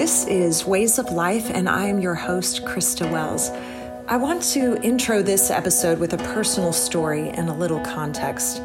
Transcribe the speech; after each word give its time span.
This 0.00 0.26
is 0.28 0.64
Ways 0.64 0.98
of 0.98 1.12
Life, 1.12 1.50
and 1.50 1.68
I 1.68 1.84
am 1.84 2.00
your 2.00 2.14
host, 2.14 2.64
Krista 2.64 3.12
Wells. 3.12 3.50
I 4.08 4.16
want 4.16 4.42
to 4.54 4.80
intro 4.80 5.20
this 5.20 5.50
episode 5.50 5.98
with 5.98 6.14
a 6.14 6.16
personal 6.32 6.72
story 6.72 7.28
and 7.28 7.50
a 7.50 7.52
little 7.52 7.80
context. 7.80 8.62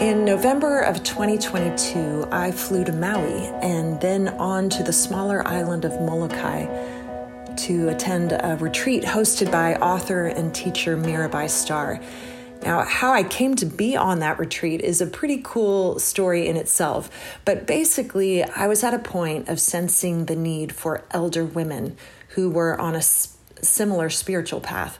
In 0.00 0.24
November 0.24 0.80
of 0.80 1.02
2022, 1.02 2.28
I 2.32 2.50
flew 2.50 2.82
to 2.82 2.92
Maui 2.92 3.44
and 3.60 4.00
then 4.00 4.28
on 4.28 4.70
to 4.70 4.82
the 4.82 4.90
smaller 4.90 5.46
island 5.46 5.84
of 5.84 6.00
Molokai 6.00 6.64
to 7.56 7.90
attend 7.90 8.32
a 8.32 8.56
retreat 8.58 9.04
hosted 9.04 9.52
by 9.52 9.74
author 9.74 10.28
and 10.28 10.54
teacher 10.54 10.96
Mirabai 10.96 11.50
Starr. 11.50 12.00
Now, 12.64 12.82
how 12.82 13.12
I 13.12 13.24
came 13.24 13.56
to 13.56 13.66
be 13.66 13.94
on 13.94 14.20
that 14.20 14.38
retreat 14.38 14.80
is 14.80 15.02
a 15.02 15.06
pretty 15.06 15.42
cool 15.44 15.98
story 15.98 16.48
in 16.48 16.56
itself. 16.56 17.10
But 17.44 17.66
basically, 17.66 18.42
I 18.42 18.68
was 18.68 18.82
at 18.82 18.94
a 18.94 18.98
point 18.98 19.50
of 19.50 19.60
sensing 19.60 20.24
the 20.24 20.34
need 20.34 20.72
for 20.72 21.04
elder 21.10 21.44
women 21.44 21.98
who 22.28 22.48
were 22.48 22.80
on 22.80 22.94
a 22.94 23.02
similar 23.02 24.08
spiritual 24.08 24.60
path. 24.60 24.98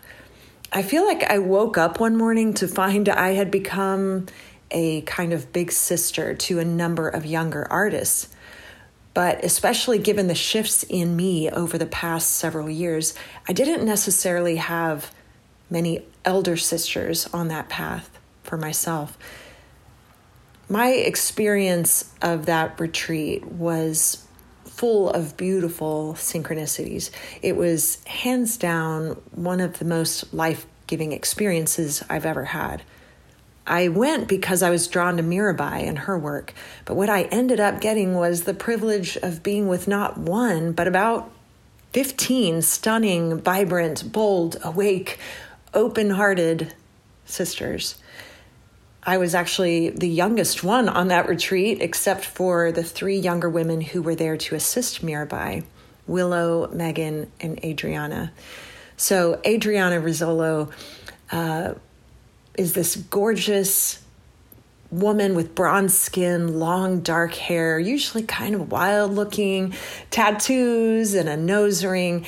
I 0.73 0.83
feel 0.83 1.07
like 1.07 1.23
I 1.25 1.39
woke 1.39 1.79
up 1.79 2.01
one 2.01 2.19
morning 2.19 2.53
to 2.55 2.69
find 2.69 3.09
I 3.09 3.31
had 3.31 3.51
become 3.51 4.27
a 4.71 5.01
kind 5.03 5.33
of 5.33 5.51
big 5.51 5.73
sister 5.73 6.35
to 6.35 6.59
a 6.59 6.65
number 6.67 7.09
of 7.09 7.25
younger 7.25 7.67
artists. 7.71 8.29
But 9.15 9.43
especially 9.43 9.99
given 9.99 10.27
the 10.27 10.35
shifts 10.35 10.83
in 10.83 11.17
me 11.17 11.49
over 11.49 11.79
the 11.79 11.87
past 11.87 12.33
several 12.33 12.69
years, 12.69 13.15
I 13.49 13.55
didn't 13.55 13.87
necessarily 13.87 14.57
have 14.57 15.11
many 15.71 16.03
elder 16.25 16.57
sisters 16.57 17.27
on 17.33 17.49
that 17.49 17.69
path 17.69 18.19
for 18.43 18.57
myself. 18.57 19.19
My 20.69 20.89
experience 20.89 22.13
of 22.23 22.47
that 22.47 22.79
retreat 22.81 23.45
was 23.45 24.27
full 24.65 25.11
of 25.11 25.37
beautiful 25.37 26.15
synchronicities. 26.15 27.11
It 27.43 27.57
was 27.57 28.03
hands 28.05 28.57
down 28.57 29.21
one 29.33 29.61
of 29.61 29.79
the 29.79 29.85
most 29.85 30.33
life 30.35 30.67
giving 30.87 31.13
experiences 31.13 32.03
I've 32.09 32.27
ever 32.27 32.47
had. 32.47 32.83
I 33.67 33.89
went 33.89 34.29
because 34.29 34.63
I 34.63 34.71
was 34.71 34.89
drawn 34.89 35.17
to 35.17 35.23
Mirabai 35.23 35.87
and 35.87 36.01
her 36.01 36.19
work, 36.19 36.53
but 36.85 36.97
what 36.97 37.09
I 37.09 37.23
ended 37.25 37.61
up 37.61 37.81
getting 37.81 38.15
was 38.15 38.43
the 38.43 38.53
privilege 38.53 39.17
of 39.19 39.43
being 39.43 39.69
with 39.69 39.89
not 39.89 40.19
one, 40.19 40.73
but 40.73 40.87
about 40.87 41.31
15 41.93 42.61
stunning, 42.61 43.41
vibrant, 43.41 44.13
bold, 44.13 44.59
awake, 44.63 45.19
open 45.75 46.11
hearted 46.11 46.73
sisters. 47.25 47.97
I 49.03 49.19
was 49.19 49.35
actually 49.35 49.91
the 49.91 50.09
youngest 50.09 50.65
one 50.65 50.89
on 50.89 51.09
that 51.09 51.29
retreat, 51.29 51.83
except 51.83 52.25
for 52.25 52.73
the 52.73 52.83
three 52.83 53.19
younger 53.19 53.51
women 53.51 53.81
who 53.81 54.01
were 54.01 54.15
there 54.15 54.37
to 54.39 54.55
assist 54.55 55.05
Mirabai 55.05 55.65
Willow, 56.07 56.69
Megan, 56.69 57.31
and 57.41 57.63
Adriana. 57.65 58.33
So, 58.97 59.41
Adriana 59.47 60.01
Rizzolo 60.01 60.71
uh, 61.33 61.75
is 62.57 62.75
this 62.75 62.97
gorgeous 62.97 64.03
woman 64.91 65.35
with 65.35 65.55
bronze 65.55 65.97
skin, 65.97 66.61
long 66.61 67.01
dark 67.01 67.35
hair, 67.35 67.79
usually 67.79 68.23
kind 68.23 68.55
of 68.55 68.71
wild 68.71 69.13
looking, 69.13 69.75
tattoos, 70.11 71.15
and 71.15 71.29
a 71.29 71.37
nose 71.37 71.85
ring. 71.85 72.27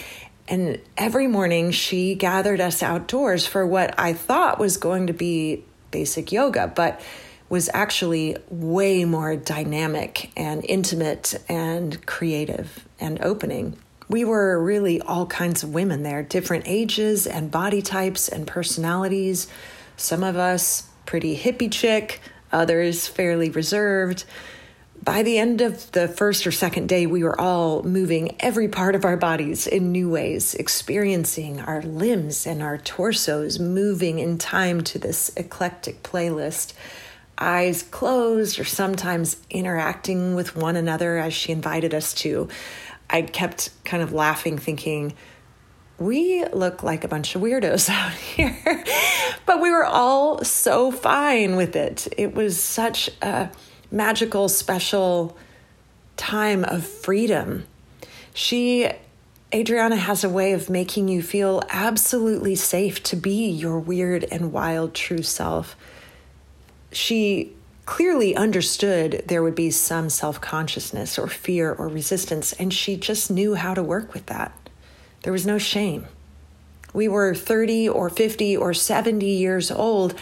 And 0.49 0.81
every 0.97 1.27
morning 1.27 1.71
she 1.73 2.15
gathered 2.15 2.61
us 2.61 2.83
outdoors 2.83 3.47
for 3.47 3.67
what 3.67 3.99
I 3.99 4.13
thought 4.13 4.59
was 4.59 4.77
going 4.77 5.09
to 5.09 5.13
be 5.13 5.65
basic 5.91 6.31
yoga, 6.31 6.73
but 6.75 7.01
was 7.49 7.71
actually 7.73 8.37
way 8.49 9.05
more 9.05 9.37
dynamic 9.37 10.31
and 10.37 10.65
intimate 10.69 11.35
and 11.49 12.05
creative 12.07 12.87
and 12.99 13.21
opening. 13.23 13.77
We 14.09 14.25
were 14.25 14.63
really 14.63 15.01
all 15.01 15.27
kinds 15.27 15.63
of 15.63 15.75
women 15.75 16.03
there, 16.03 16.23
different 16.23 16.65
ages 16.67 17.27
and 17.27 17.51
body 17.51 17.83
types 17.83 18.29
and 18.29 18.47
personalities. 18.47 19.49
Some 19.97 20.23
of 20.23 20.37
us 20.37 20.89
pretty 21.07 21.37
hippie 21.37 21.73
chick, 21.73 22.21
others 22.53 23.07
fairly 23.07 23.51
reserved 23.51 24.25
by 25.07 25.23
the 25.23 25.39
end 25.39 25.61
of 25.61 25.93
the 25.93 26.09
first 26.09 26.49
or 26.49 26.53
second 26.53 26.89
day, 26.89 27.07
we 27.07 27.23
were 27.23 27.41
all 27.41 27.85
moving 27.85 28.35
every 28.41 28.67
part 28.67 28.97
of 28.97 29.05
our 29.05 29.17
bodies 29.17 29.69
in 29.69 29.93
new 29.93 30.11
ways, 30.11 30.53
experiencing 30.55 31.61
our 31.61 31.81
limbs 31.81 32.45
and 32.45 32.61
our 32.61 32.77
torsos 32.77 33.61
moving 33.61 34.19
in 34.19 34.37
time 34.37 34.83
to 34.83 34.99
this 34.99 35.31
eclectic 35.37 36.03
playlist. 36.03 36.73
Eyes 37.39 37.85
closed, 37.85 38.59
or 38.59 38.65
sometimes 38.65 39.37
interacting 39.49 40.35
with 40.35 40.57
one 40.57 40.75
another 40.75 41.19
as 41.19 41.33
she 41.33 41.53
invited 41.53 41.95
us 41.95 42.13
to. 42.15 42.49
I 43.09 43.23
kept 43.23 43.71
kind 43.85 44.03
of 44.03 44.13
laughing, 44.13 44.59
thinking, 44.59 45.15
we 45.99 46.45
look 46.47 46.83
like 46.83 47.05
a 47.05 47.09
bunch 47.09 47.37
of 47.37 47.43
weirdos 47.43 47.89
out 47.91 48.13
here. 48.13 48.85
but 49.47 49.61
we 49.61 49.71
were 49.71 49.85
all 49.85 50.43
so 50.43 50.91
fine 50.91 51.55
with 51.55 51.77
it. 51.77 52.09
It 52.19 52.35
was 52.35 52.61
such 52.61 53.09
a 53.23 53.51
magical, 53.91 54.49
special 54.49 55.37
time 56.17 56.65
of 56.65 56.87
freedom. 56.87 57.67
She, 58.35 58.91
Adriana, 59.55 59.97
has 59.97 60.25
a 60.25 60.29
way 60.29 60.53
of 60.53 60.69
making 60.71 61.09
you 61.09 61.23
feel 61.23 61.63
absolutely 61.71 62.55
safe 62.55 63.03
to 63.05 63.17
be 63.17 63.49
your 63.49 63.79
weird 63.79 64.25
and 64.25 64.53
wild 64.53 64.95
true 64.95 65.23
self. 65.23 65.77
She 66.93 67.53
clearly 67.87 68.35
understood 68.35 69.25
there 69.27 69.43
would 69.43 69.55
be 69.55 69.71
some 69.71 70.11
self 70.11 70.41
consciousness 70.41 71.19
or 71.19 71.29
fear 71.29 71.73
or 71.73 71.89
resistance, 71.89 72.53
and 72.55 72.73
she 72.73 72.97
just 72.97 73.31
knew 73.31 73.55
how 73.55 73.75
to 73.75 73.83
work 73.83 74.13
with 74.13 74.27
that. 74.27 74.53
There 75.23 75.33
was 75.33 75.47
no 75.47 75.59
shame. 75.59 76.07
We 76.93 77.09
were 77.09 77.35
30 77.35 77.89
or 77.89 78.11
50 78.11 78.57
or 78.57 78.75
70 78.75 79.27
years 79.27 79.71
old, 79.71 80.15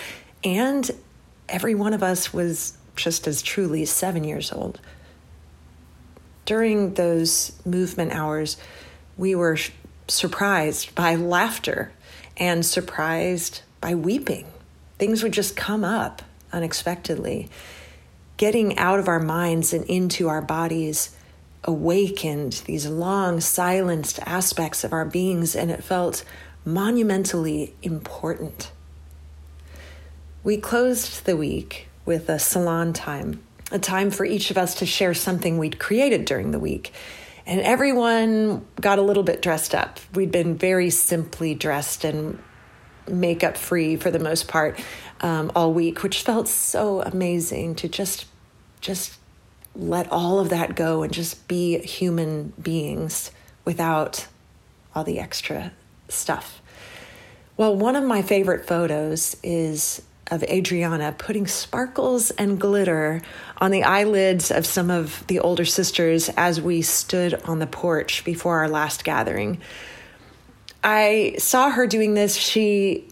and 0.43 0.91
every 1.49 1.75
one 1.75 1.95
of 1.95 2.03
us 2.03 2.33
was 2.33 2.77
just 2.97 3.27
as 3.27 3.43
truly 3.43 3.85
seven 3.85 4.25
years 4.25 4.53
old. 4.53 4.81
During 6.45 6.95
those 6.95 7.53
movement 7.65 8.13
hours, 8.13 8.57
we 9.17 9.35
were 9.35 9.57
surprised 10.09 10.95
by 10.95 11.15
laughter 11.15 11.93
and 12.37 12.65
surprised 12.65 13.63
by 13.81 13.95
weeping. 13.95 14.47
Things 14.99 15.23
would 15.23 15.33
just 15.33 15.57
come 15.57 15.85
up 15.85 16.23
unexpectedly. 16.53 17.49
Getting 18.37 18.79
out 18.79 18.99
of 18.99 19.09
our 19.09 19.21
minds 19.21 19.73
and 19.73 19.85
into 19.87 20.29
our 20.29 20.43
bodies 20.43 21.17
awakened 21.65 22.63
these 22.67 22.87
long, 22.87 23.41
silenced 23.41 24.19
aspects 24.27 24.85
of 24.85 24.93
our 24.93 25.05
beings, 25.05 25.57
and 25.57 25.71
it 25.71 25.83
felt 25.83 26.25
monumentally 26.65 27.75
important. 27.83 28.71
We 30.43 30.59
closed 30.59 31.25
the 31.25 31.37
week 31.37 31.89
with 32.05 32.29
a 32.29 32.39
salon 32.39 32.93
time, 32.93 33.43
a 33.71 33.79
time 33.79 34.11
for 34.11 34.25
each 34.25 34.51
of 34.51 34.59
us 34.59 34.75
to 34.77 34.87
share 34.87 35.15
something 35.15 35.59
we'd 35.59 35.79
created 35.79 36.25
during 36.25 36.51
the 36.51 36.59
week. 36.59 36.93
And 37.47 37.61
everyone 37.61 38.65
got 38.81 38.99
a 38.99 39.03
little 39.03 39.23
bit 39.23 39.43
dressed 39.43 39.75
up. 39.75 40.01
We'd 40.15 40.33
been 40.33 40.57
very 40.57 40.91
simply 40.91 41.55
dressed 41.55 42.05
and 42.05 42.39
makeup 43.07 43.57
free 43.57 43.97
for 43.97 44.11
the 44.11 44.19
most 44.19 44.49
part 44.49 44.81
um, 45.21 45.53
all 45.55 45.73
week, 45.73 46.03
which 46.03 46.23
felt 46.23 46.49
so 46.49 47.03
amazing 47.03 47.75
to 47.77 47.89
just 47.89 48.27
just 48.81 49.19
let 49.75 50.11
all 50.13 50.39
of 50.39 50.51
that 50.51 50.77
go 50.77 51.03
and 51.03 51.13
just 51.13 51.49
be 51.49 51.79
human 51.79 52.53
beings 52.63 53.31
without 53.65 54.27
all 54.95 55.05
the 55.05 55.19
extra 55.19 55.73
stuff. 56.09 56.61
Well, 57.57 57.75
one 57.75 57.97
of 57.97 58.05
my 58.05 58.23
favorite 58.23 58.67
photos 58.67 59.37
is 59.43 60.03
of 60.31 60.43
Adriana 60.45 61.15
putting 61.17 61.47
sparkles 61.47 62.31
and 62.33 62.59
glitter 62.59 63.23
on 63.59 63.71
the 63.71 63.85
eyelids 63.85 64.51
of 64.51 64.65
some 64.65 64.91
of 64.91 65.27
the 65.27 65.39
older 65.41 65.65
sisters 65.65 66.31
as 66.37 66.61
we 66.61 66.83
stood 66.83 67.35
on 67.45 67.59
the 67.59 67.67
porch 67.67 68.25
before 68.25 68.59
our 68.59 68.69
last 68.69 69.05
gathering. 69.05 69.61
I 70.83 71.37
saw 71.39 71.71
her 71.71 71.87
doing 71.87 72.15
this. 72.15 72.37
She 72.37 73.09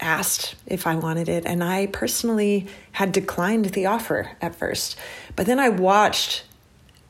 asked 0.00 0.56
if 0.66 0.86
I 0.86 0.94
wanted 0.96 1.28
it, 1.28 1.44
and 1.46 1.62
I 1.62 1.86
personally 1.86 2.66
had 2.92 3.12
declined 3.12 3.66
the 3.66 3.86
offer 3.86 4.36
at 4.40 4.54
first. 4.54 4.96
But 5.34 5.46
then 5.46 5.58
I 5.58 5.68
watched 5.68 6.44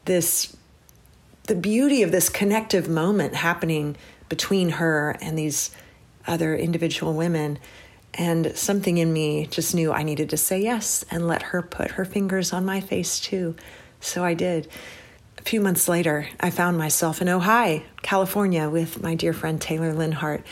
this 0.04 0.56
the 1.44 1.54
beauty 1.54 2.02
of 2.02 2.10
this 2.10 2.28
connective 2.28 2.88
moment 2.88 3.34
happening 3.34 3.96
between 4.28 4.70
her 4.70 5.16
and 5.20 5.38
these 5.38 5.70
other 6.26 6.56
individual 6.56 7.14
women 7.14 7.58
and 8.16 8.56
something 8.56 8.98
in 8.98 9.12
me 9.12 9.46
just 9.46 9.74
knew 9.74 9.92
I 9.92 10.02
needed 10.02 10.30
to 10.30 10.36
say 10.36 10.60
yes 10.60 11.04
and 11.10 11.26
let 11.26 11.42
her 11.42 11.62
put 11.62 11.92
her 11.92 12.04
fingers 12.04 12.52
on 12.52 12.64
my 12.64 12.80
face 12.80 13.20
too. 13.20 13.54
So 14.00 14.24
I 14.24 14.34
did. 14.34 14.68
A 15.38 15.42
few 15.42 15.60
months 15.60 15.88
later, 15.88 16.28
I 16.40 16.50
found 16.50 16.78
myself 16.78 17.20
in 17.20 17.28
Ojai, 17.28 17.84
California, 18.02 18.68
with 18.68 19.02
my 19.02 19.14
dear 19.14 19.32
friend 19.32 19.60
Taylor 19.60 19.92
Linhart. 19.92 20.42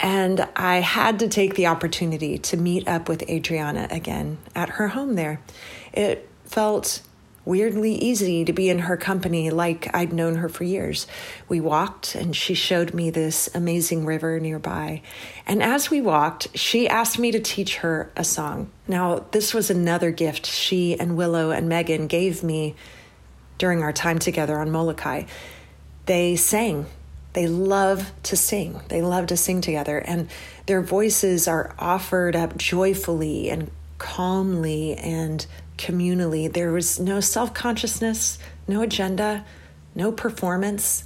And 0.00 0.48
I 0.56 0.76
had 0.76 1.20
to 1.20 1.28
take 1.28 1.54
the 1.54 1.66
opportunity 1.66 2.38
to 2.38 2.56
meet 2.56 2.88
up 2.88 3.08
with 3.08 3.28
Adriana 3.28 3.86
again 3.90 4.38
at 4.54 4.70
her 4.70 4.88
home 4.88 5.14
there. 5.14 5.40
It 5.92 6.28
felt 6.44 7.02
weirdly 7.44 7.94
easy 7.94 8.44
to 8.44 8.52
be 8.52 8.68
in 8.68 8.80
her 8.80 8.96
company 8.96 9.50
like 9.50 9.92
I'd 9.94 10.12
known 10.12 10.36
her 10.36 10.48
for 10.48 10.64
years. 10.64 11.06
We 11.48 11.60
walked 11.60 12.14
and 12.14 12.34
she 12.36 12.54
showed 12.54 12.94
me 12.94 13.10
this 13.10 13.48
amazing 13.54 14.06
river 14.06 14.38
nearby. 14.38 15.02
And 15.46 15.62
as 15.62 15.90
we 15.90 16.00
walked, 16.00 16.56
she 16.56 16.88
asked 16.88 17.18
me 17.18 17.32
to 17.32 17.40
teach 17.40 17.78
her 17.78 18.10
a 18.16 18.24
song. 18.24 18.70
Now, 18.86 19.26
this 19.32 19.52
was 19.52 19.70
another 19.70 20.10
gift 20.10 20.46
she 20.46 20.98
and 20.98 21.16
Willow 21.16 21.50
and 21.50 21.68
Megan 21.68 22.06
gave 22.06 22.42
me 22.42 22.76
during 23.58 23.82
our 23.82 23.92
time 23.92 24.18
together 24.18 24.58
on 24.58 24.70
Molokai. 24.70 25.24
They 26.06 26.36
sang. 26.36 26.86
They 27.32 27.46
love 27.46 28.12
to 28.24 28.36
sing. 28.36 28.80
They 28.88 29.02
love 29.02 29.28
to 29.28 29.36
sing 29.36 29.60
together. 29.62 29.98
And 29.98 30.28
their 30.66 30.82
voices 30.82 31.48
are 31.48 31.74
offered 31.78 32.36
up 32.36 32.56
joyfully 32.56 33.50
and 33.50 33.70
calmly 33.98 34.94
and 34.96 35.46
communally. 35.82 36.50
There 36.50 36.70
was 36.70 37.00
no 37.00 37.20
self 37.20 37.52
consciousness, 37.52 38.38
no 38.68 38.82
agenda, 38.82 39.44
no 39.94 40.12
performance. 40.12 41.04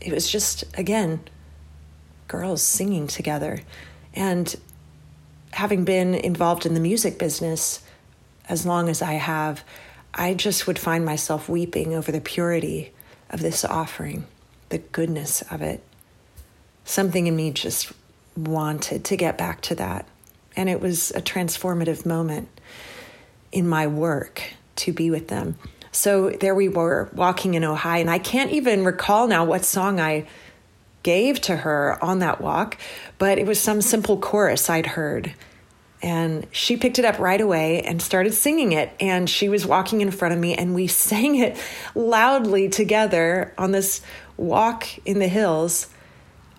It 0.00 0.12
was 0.12 0.30
just, 0.30 0.64
again, 0.76 1.20
girls 2.26 2.62
singing 2.62 3.06
together. 3.06 3.60
And 4.14 4.54
having 5.52 5.84
been 5.84 6.14
involved 6.14 6.66
in 6.66 6.74
the 6.74 6.80
music 6.80 7.18
business 7.18 7.82
as 8.48 8.64
long 8.66 8.88
as 8.88 9.02
I 9.02 9.14
have, 9.14 9.62
I 10.12 10.34
just 10.34 10.66
would 10.66 10.78
find 10.78 11.04
myself 11.04 11.48
weeping 11.48 11.94
over 11.94 12.10
the 12.10 12.20
purity 12.20 12.92
of 13.30 13.40
this 13.40 13.64
offering, 13.64 14.26
the 14.70 14.78
goodness 14.78 15.42
of 15.50 15.60
it. 15.60 15.82
Something 16.84 17.26
in 17.26 17.36
me 17.36 17.50
just 17.50 17.92
wanted 18.36 19.04
to 19.04 19.16
get 19.16 19.36
back 19.38 19.60
to 19.62 19.74
that. 19.76 20.06
And 20.56 20.68
it 20.68 20.80
was 20.80 21.10
a 21.12 21.20
transformative 21.20 22.06
moment 22.06 22.48
in 23.54 23.68
my 23.68 23.86
work 23.86 24.42
to 24.76 24.92
be 24.92 25.10
with 25.10 25.28
them. 25.28 25.56
So 25.92 26.30
there 26.30 26.54
we 26.54 26.68
were 26.68 27.08
walking 27.14 27.54
in 27.54 27.62
Ojai, 27.62 28.00
and 28.00 28.10
I 28.10 28.18
can't 28.18 28.50
even 28.50 28.84
recall 28.84 29.28
now 29.28 29.44
what 29.44 29.64
song 29.64 30.00
I 30.00 30.26
gave 31.04 31.40
to 31.42 31.56
her 31.58 32.02
on 32.02 32.18
that 32.18 32.40
walk, 32.40 32.76
but 33.18 33.38
it 33.38 33.46
was 33.46 33.60
some 33.60 33.80
simple 33.80 34.18
chorus 34.18 34.68
I'd 34.68 34.86
heard. 34.86 35.32
And 36.02 36.46
she 36.50 36.76
picked 36.76 36.98
it 36.98 37.04
up 37.04 37.18
right 37.18 37.40
away 37.40 37.80
and 37.82 38.02
started 38.02 38.34
singing 38.34 38.72
it. 38.72 38.92
And 39.00 39.30
she 39.30 39.48
was 39.48 39.64
walking 39.64 40.00
in 40.00 40.10
front 40.10 40.34
of 40.34 40.40
me, 40.40 40.54
and 40.54 40.74
we 40.74 40.86
sang 40.88 41.36
it 41.36 41.56
loudly 41.94 42.68
together 42.68 43.54
on 43.56 43.70
this 43.70 44.00
walk 44.36 44.86
in 45.06 45.20
the 45.20 45.28
hills 45.28 45.86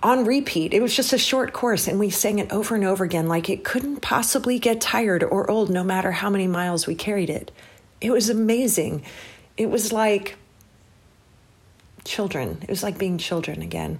on 0.05 0.23
repeat. 0.23 0.71
It 0.71 0.83
was 0.83 0.95
just 0.95 1.13
a 1.13 1.17
short 1.17 1.51
course, 1.51 1.87
and 1.87 1.99
we 1.99 2.11
sang 2.11 2.37
it 2.37 2.51
over 2.51 2.75
and 2.75 2.83
over 2.83 3.03
again 3.03 3.27
like 3.27 3.49
it 3.49 3.63
couldn't 3.63 4.01
possibly 4.01 4.59
get 4.59 4.79
tired 4.79 5.23
or 5.23 5.49
old 5.49 5.71
no 5.71 5.83
matter 5.83 6.11
how 6.11 6.29
many 6.29 6.45
miles 6.45 6.85
we 6.85 6.93
carried 6.93 7.31
it. 7.31 7.51
It 7.99 8.11
was 8.11 8.29
amazing. 8.29 9.01
It 9.57 9.71
was 9.71 9.91
like 9.91 10.37
children. 12.03 12.59
It 12.61 12.69
was 12.69 12.83
like 12.83 12.99
being 12.99 13.17
children 13.17 13.63
again. 13.63 13.99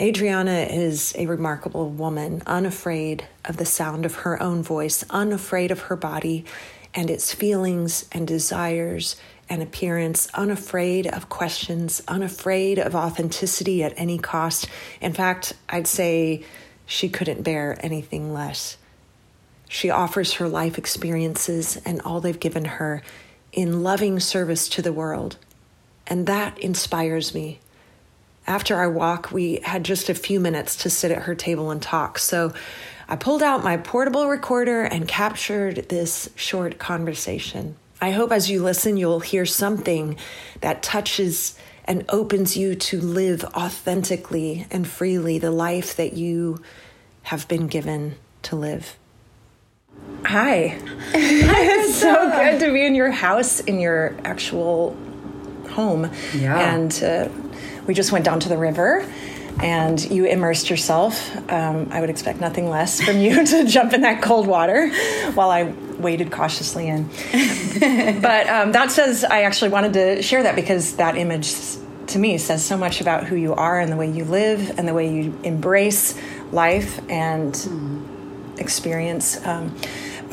Adriana 0.00 0.66
is 0.68 1.14
a 1.16 1.26
remarkable 1.26 1.88
woman, 1.88 2.42
unafraid 2.44 3.28
of 3.44 3.58
the 3.58 3.64
sound 3.64 4.04
of 4.04 4.16
her 4.16 4.42
own 4.42 4.64
voice, 4.64 5.04
unafraid 5.08 5.70
of 5.70 5.82
her 5.82 5.96
body 5.96 6.44
and 6.94 7.10
its 7.10 7.32
feelings 7.32 8.08
and 8.10 8.26
desires 8.26 9.14
and 9.48 9.62
appearance, 9.62 10.28
unafraid 10.34 11.06
of 11.06 11.28
questions, 11.28 12.02
unafraid 12.08 12.78
of 12.78 12.94
authenticity 12.94 13.82
at 13.82 13.94
any 13.96 14.18
cost. 14.18 14.68
In 15.00 15.12
fact, 15.12 15.54
I'd 15.68 15.86
say 15.86 16.44
she 16.86 17.08
couldn't 17.08 17.42
bear 17.42 17.78
anything 17.80 18.32
less. 18.32 18.76
She 19.68 19.90
offers 19.90 20.34
her 20.34 20.48
life 20.48 20.78
experiences 20.78 21.78
and 21.84 22.00
all 22.02 22.20
they've 22.20 22.38
given 22.38 22.64
her 22.64 23.02
in 23.52 23.82
loving 23.82 24.20
service 24.20 24.68
to 24.70 24.82
the 24.82 24.92
world. 24.92 25.36
And 26.06 26.26
that 26.26 26.58
inspires 26.58 27.34
me. 27.34 27.60
After 28.46 28.76
our 28.76 28.90
walk, 28.90 29.30
we 29.30 29.60
had 29.62 29.84
just 29.84 30.08
a 30.08 30.14
few 30.14 30.40
minutes 30.40 30.76
to 30.76 30.90
sit 30.90 31.10
at 31.10 31.24
her 31.24 31.34
table 31.34 31.70
and 31.70 31.82
talk. 31.82 32.18
So 32.18 32.54
I 33.06 33.16
pulled 33.16 33.42
out 33.42 33.62
my 33.62 33.76
portable 33.76 34.26
recorder 34.28 34.84
and 34.84 35.06
captured 35.06 35.90
this 35.90 36.30
short 36.34 36.78
conversation. 36.78 37.76
I 38.00 38.12
hope 38.12 38.30
as 38.30 38.48
you 38.48 38.62
listen, 38.62 38.96
you'll 38.96 39.20
hear 39.20 39.44
something 39.44 40.16
that 40.60 40.82
touches 40.82 41.58
and 41.84 42.04
opens 42.10 42.56
you 42.56 42.74
to 42.74 43.00
live 43.00 43.44
authentically 43.56 44.66
and 44.70 44.86
freely 44.86 45.38
the 45.38 45.50
life 45.50 45.96
that 45.96 46.12
you 46.12 46.62
have 47.22 47.48
been 47.48 47.66
given 47.66 48.16
to 48.42 48.56
live. 48.56 48.96
Hi. 50.24 50.78
it's 51.14 51.94
so 52.00 52.30
good 52.30 52.60
to 52.60 52.72
be 52.72 52.84
in 52.84 52.94
your 52.94 53.10
house, 53.10 53.60
in 53.60 53.80
your 53.80 54.14
actual 54.24 54.96
home. 55.70 56.10
Yeah. 56.34 56.74
And 56.74 57.02
uh, 57.02 57.28
we 57.86 57.94
just 57.94 58.12
went 58.12 58.24
down 58.24 58.38
to 58.40 58.48
the 58.48 58.58
river 58.58 59.04
and 59.60 60.00
you 60.10 60.24
immersed 60.24 60.70
yourself. 60.70 61.34
Um, 61.50 61.88
I 61.90 62.00
would 62.00 62.10
expect 62.10 62.40
nothing 62.40 62.68
less 62.68 63.00
from 63.00 63.18
you 63.18 63.44
to 63.46 63.64
jump 63.64 63.92
in 63.92 64.02
that 64.02 64.22
cold 64.22 64.46
water 64.46 64.88
while 65.34 65.50
I 65.50 65.72
waded 65.98 66.30
cautiously 66.30 66.88
in. 66.88 67.04
but 68.20 68.48
um, 68.48 68.72
that 68.72 68.90
says, 68.90 69.24
I 69.24 69.42
actually 69.42 69.70
wanted 69.70 69.92
to 69.94 70.22
share 70.22 70.42
that 70.44 70.56
because 70.56 70.96
that 70.96 71.16
image 71.16 71.52
to 72.08 72.18
me 72.18 72.38
says 72.38 72.64
so 72.64 72.76
much 72.76 73.00
about 73.00 73.24
who 73.24 73.36
you 73.36 73.54
are 73.54 73.78
and 73.78 73.92
the 73.92 73.96
way 73.96 74.10
you 74.10 74.24
live 74.24 74.78
and 74.78 74.88
the 74.88 74.94
way 74.94 75.12
you 75.12 75.38
embrace 75.42 76.18
life 76.52 77.00
and 77.10 77.52
mm. 77.52 78.58
experience. 78.58 79.44
Um, 79.44 79.76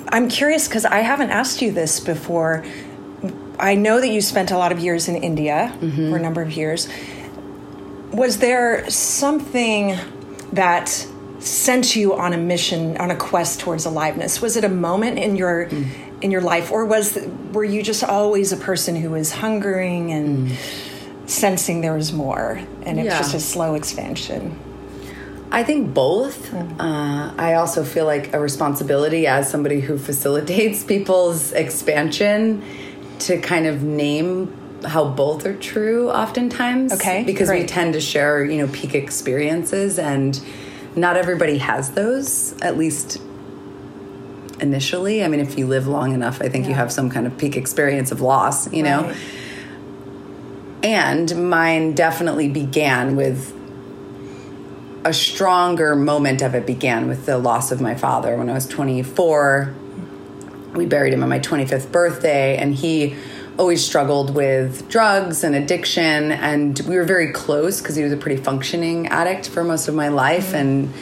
I'm 0.10 0.30
curious 0.30 0.68
because 0.68 0.86
I 0.86 1.00
haven't 1.00 1.32
asked 1.32 1.62
you 1.62 1.72
this 1.72 2.00
before. 2.00 2.64
I 3.60 3.76
know 3.76 4.00
that 4.00 4.10
you 4.10 4.22
spent 4.22 4.52
a 4.52 4.58
lot 4.58 4.72
of 4.72 4.80
years 4.80 5.08
in 5.08 5.16
India 5.16 5.76
mm-hmm. 5.80 6.10
for 6.10 6.18
a 6.18 6.22
number 6.22 6.42
of 6.42 6.52
years 6.52 6.88
was 8.16 8.38
there 8.38 8.90
something 8.90 9.98
that 10.54 11.06
sent 11.46 11.96
you 11.96 12.16
on 12.16 12.34
a 12.34 12.38
mission 12.38 12.98
on 12.98 13.12
a 13.12 13.16
quest 13.16 13.60
towards 13.60 13.86
aliveness 13.86 14.42
was 14.42 14.58
it 14.58 14.64
a 14.64 14.70
moment 14.70 15.20
in 15.20 15.36
your 15.36 15.68
mm. 15.68 15.88
in 16.22 16.32
your 16.32 16.42
life 16.42 16.72
or 16.72 16.86
was 16.86 17.18
were 17.54 17.64
you 17.64 17.84
just 17.84 18.04
always 18.04 18.52
a 18.52 18.58
person 18.58 18.96
who 18.96 19.12
was 19.12 19.32
hungering 19.32 20.12
and 20.12 20.50
mm. 20.50 21.30
sensing 21.30 21.82
there 21.82 21.94
was 21.94 22.12
more 22.12 22.60
and 22.84 23.00
it 23.00 23.06
yeah. 23.06 23.20
was 23.20 23.32
just 23.32 23.36
a 23.36 23.40
slow 23.40 23.76
expansion 23.76 24.60
I 25.52 25.64
think 25.64 25.94
both. 25.94 26.52
Mm. 26.52 26.80
Uh, 26.80 27.34
I 27.38 27.54
also 27.54 27.86
feel 27.86 28.06
like 28.06 28.34
a 28.34 28.40
responsibility 28.40 29.26
as 29.26 29.50
somebody 29.50 29.80
who 29.80 29.98
facilitates 29.98 30.84
people's 30.84 31.54
expansion 31.54 32.62
to 33.20 33.40
kind 33.40 33.66
of 33.66 33.82
name 33.82 34.54
how 34.84 35.06
both 35.06 35.46
are 35.46 35.56
true 35.56 36.12
oftentimes. 36.12 36.92
Okay. 36.94 37.24
Because 37.24 37.48
great. 37.48 37.62
we 37.62 37.68
tend 37.68 37.94
to 37.94 38.02
share, 38.02 38.44
you 38.44 38.58
know, 38.58 38.72
peak 38.74 38.96
experiences 38.96 39.98
and 39.98 40.42
not 40.96 41.18
everybody 41.18 41.58
has 41.58 41.92
those, 41.92 42.54
at 42.62 42.78
least 42.78 43.22
initially. 44.60 45.24
I 45.24 45.28
mean, 45.28 45.40
if 45.40 45.58
you 45.58 45.68
live 45.68 45.88
long 45.88 46.14
enough, 46.14 46.42
I 46.42 46.50
think 46.50 46.66
yeah. 46.66 46.70
you 46.70 46.76
have 46.76 46.92
some 46.92 47.10
kind 47.10 47.28
of 47.28 47.38
peak 47.38 47.58
experience 47.58 48.12
of 48.12 48.22
loss, 48.22 48.72
you 48.72 48.84
know? 48.84 49.04
Right. 49.04 49.18
And 50.84 51.50
mine 51.50 51.94
definitely 51.94 52.48
began 52.48 53.16
with 53.16 53.54
a 55.04 55.14
stronger 55.14 55.96
moment 55.96 56.42
of 56.42 56.56
it 56.56 56.66
began 56.66 57.08
with 57.08 57.26
the 57.26 57.38
loss 57.38 57.72
of 57.72 57.82
my 57.82 57.96
father 57.96 58.38
when 58.38 58.50
I 58.50 58.54
was 58.54 58.68
24. 58.68 59.74
We 60.74 60.86
buried 60.86 61.14
him 61.14 61.24
on 61.24 61.30
my 61.30 61.40
25th 61.40 61.92
birthday, 61.92 62.58
and 62.58 62.74
he 62.74 63.16
always 63.58 63.86
struggled 63.86 64.36
with 64.36 64.90
drugs 64.90 65.44
and 65.44 65.56
addiction 65.56 66.32
and 66.32 66.80
we 66.82 66.98
were 66.98 67.06
very 67.06 67.32
close 67.32 67.82
because 67.82 67.96
he 67.96 68.04
was 68.04 68.12
a 68.12 68.18
pretty 68.18 68.42
functioning 68.42 69.08
addict 69.08 69.48
for 69.50 69.64
most 69.64 69.88
of 69.88 69.96
my 69.96 70.10
life 70.10 70.48
mm-hmm. 70.48 70.56
and 70.56 70.94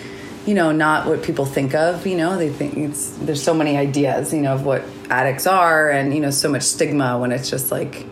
you 0.45 0.53
know 0.53 0.71
not 0.71 1.07
what 1.07 1.23
people 1.23 1.45
think 1.45 1.73
of 1.73 2.05
you 2.05 2.15
know 2.15 2.37
they 2.37 2.49
think 2.49 2.77
it's 2.77 3.09
there's 3.17 3.41
so 3.41 3.53
many 3.53 3.77
ideas 3.77 4.33
you 4.33 4.41
know 4.41 4.53
of 4.53 4.65
what 4.65 4.83
addicts 5.09 5.47
are 5.47 5.89
and 5.89 6.13
you 6.13 6.19
know 6.19 6.29
so 6.29 6.49
much 6.49 6.63
stigma 6.63 7.17
when 7.17 7.31
it's 7.31 7.49
just 7.49 7.71
like 7.71 8.05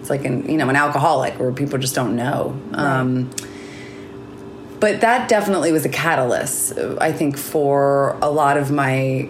it's 0.00 0.10
like 0.10 0.24
an 0.24 0.48
you 0.48 0.56
know 0.56 0.68
an 0.68 0.76
alcoholic 0.76 1.38
where 1.40 1.50
people 1.50 1.78
just 1.78 1.94
don't 1.94 2.14
know 2.14 2.56
right. 2.70 3.00
um, 3.00 3.30
but 4.78 5.00
that 5.00 5.28
definitely 5.28 5.72
was 5.72 5.84
a 5.84 5.88
catalyst 5.88 6.78
i 7.00 7.10
think 7.10 7.36
for 7.36 8.16
a 8.22 8.30
lot 8.30 8.56
of 8.56 8.70
my 8.70 9.28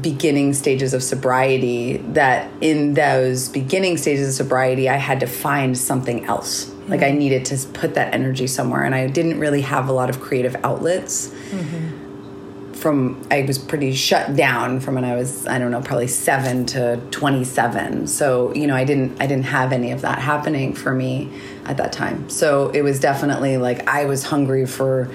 beginning 0.00 0.54
stages 0.54 0.94
of 0.94 1.02
sobriety 1.02 1.98
that 1.98 2.50
in 2.60 2.94
those 2.94 3.48
beginning 3.48 3.96
stages 3.96 4.28
of 4.28 4.34
sobriety 4.34 4.88
I 4.88 4.96
had 4.96 5.20
to 5.20 5.26
find 5.26 5.76
something 5.76 6.24
else. 6.24 6.66
Mm-hmm. 6.66 6.90
Like 6.90 7.02
I 7.02 7.10
needed 7.12 7.44
to 7.46 7.66
put 7.68 7.94
that 7.94 8.14
energy 8.14 8.46
somewhere 8.46 8.84
and 8.84 8.94
I 8.94 9.06
didn't 9.06 9.38
really 9.38 9.62
have 9.62 9.88
a 9.88 9.92
lot 9.92 10.10
of 10.10 10.20
creative 10.20 10.56
outlets. 10.64 11.28
Mm-hmm. 11.28 12.72
From 12.74 13.26
I 13.30 13.42
was 13.42 13.58
pretty 13.58 13.92
shut 13.92 14.36
down 14.36 14.78
from 14.78 14.94
when 14.94 15.04
I 15.04 15.16
was 15.16 15.46
I 15.48 15.58
don't 15.58 15.72
know 15.72 15.80
probably 15.80 16.06
7 16.06 16.66
to 16.66 17.00
27. 17.10 18.06
So, 18.06 18.54
you 18.54 18.68
know, 18.68 18.76
I 18.76 18.84
didn't 18.84 19.20
I 19.20 19.26
didn't 19.26 19.46
have 19.46 19.72
any 19.72 19.90
of 19.90 20.02
that 20.02 20.20
happening 20.20 20.74
for 20.74 20.94
me 20.94 21.32
at 21.64 21.76
that 21.78 21.92
time. 21.92 22.30
So, 22.30 22.70
it 22.70 22.82
was 22.82 23.00
definitely 23.00 23.58
like 23.58 23.88
I 23.88 24.04
was 24.04 24.22
hungry 24.22 24.64
for 24.64 25.10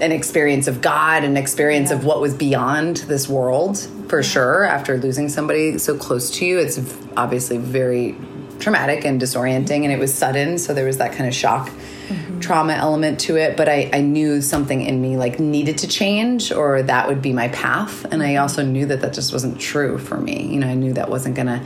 an 0.00 0.12
experience 0.12 0.68
of 0.68 0.80
God, 0.80 1.24
an 1.24 1.36
experience 1.36 1.90
Yeah. 1.90 1.96
of 1.96 2.04
what 2.04 2.20
was 2.20 2.34
beyond 2.34 2.98
this 3.08 3.28
world 3.28 3.78
for 4.08 4.22
sure. 4.22 4.64
After 4.64 4.98
losing 4.98 5.28
somebody 5.28 5.78
so 5.78 5.96
close 5.96 6.30
to 6.32 6.44
you, 6.44 6.58
it's 6.58 6.78
obviously 7.16 7.56
very 7.56 8.16
traumatic 8.58 9.04
and 9.04 9.20
disorienting, 9.20 9.84
and 9.84 9.92
it 9.92 9.98
was 9.98 10.12
sudden. 10.12 10.58
So 10.58 10.74
there 10.74 10.86
was 10.86 10.98
that 10.98 11.12
kind 11.12 11.26
of 11.28 11.34
shock, 11.34 11.68
mm-hmm. 11.68 12.40
trauma 12.40 12.72
element 12.72 13.20
to 13.20 13.36
it. 13.36 13.56
But 13.56 13.68
I, 13.68 13.90
I 13.92 14.00
knew 14.00 14.40
something 14.40 14.82
in 14.82 15.00
me 15.00 15.16
like 15.16 15.38
needed 15.38 15.78
to 15.78 15.88
change, 15.88 16.52
or 16.52 16.82
that 16.82 17.08
would 17.08 17.22
be 17.22 17.32
my 17.32 17.48
path. 17.48 18.04
And 18.10 18.22
I 18.22 18.30
mm-hmm. 18.30 18.42
also 18.42 18.62
knew 18.64 18.86
that 18.86 19.00
that 19.00 19.12
just 19.12 19.32
wasn't 19.32 19.60
true 19.60 19.98
for 19.98 20.16
me. 20.16 20.46
You 20.46 20.60
know, 20.60 20.68
I 20.68 20.74
knew 20.74 20.92
that 20.94 21.10
wasn't 21.10 21.36
gonna 21.36 21.64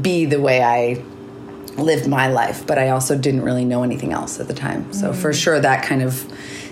be 0.00 0.24
the 0.24 0.40
way 0.40 0.62
I 0.62 1.02
lived 1.76 2.08
my 2.08 2.28
life, 2.28 2.66
but 2.66 2.78
I 2.78 2.88
also 2.88 3.16
didn't 3.16 3.42
really 3.42 3.64
know 3.64 3.82
anything 3.82 4.12
else 4.12 4.40
at 4.40 4.48
the 4.48 4.54
time. 4.54 4.92
So 4.92 5.12
for 5.12 5.30
mm-hmm. 5.30 5.38
sure, 5.38 5.60
that 5.60 5.84
kind 5.84 6.02
of 6.02 6.24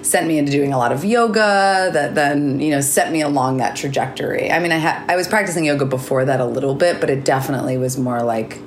sent 0.04 0.26
me 0.26 0.38
into 0.38 0.52
doing 0.52 0.72
a 0.72 0.78
lot 0.78 0.92
of 0.92 1.04
yoga. 1.04 1.90
That 1.92 2.14
then 2.14 2.60
you 2.60 2.70
know 2.70 2.80
set 2.80 3.10
me 3.10 3.22
along 3.22 3.56
that 3.58 3.76
trajectory. 3.76 4.50
I 4.50 4.58
mean, 4.58 4.72
I 4.72 4.76
had 4.76 5.10
I 5.10 5.16
was 5.16 5.26
practicing 5.26 5.64
yoga 5.64 5.86
before 5.86 6.24
that 6.24 6.40
a 6.40 6.44
little 6.44 6.74
bit, 6.74 7.00
but 7.00 7.10
it 7.10 7.24
definitely 7.24 7.78
was 7.78 7.98
more 7.98 8.22
like, 8.22 8.58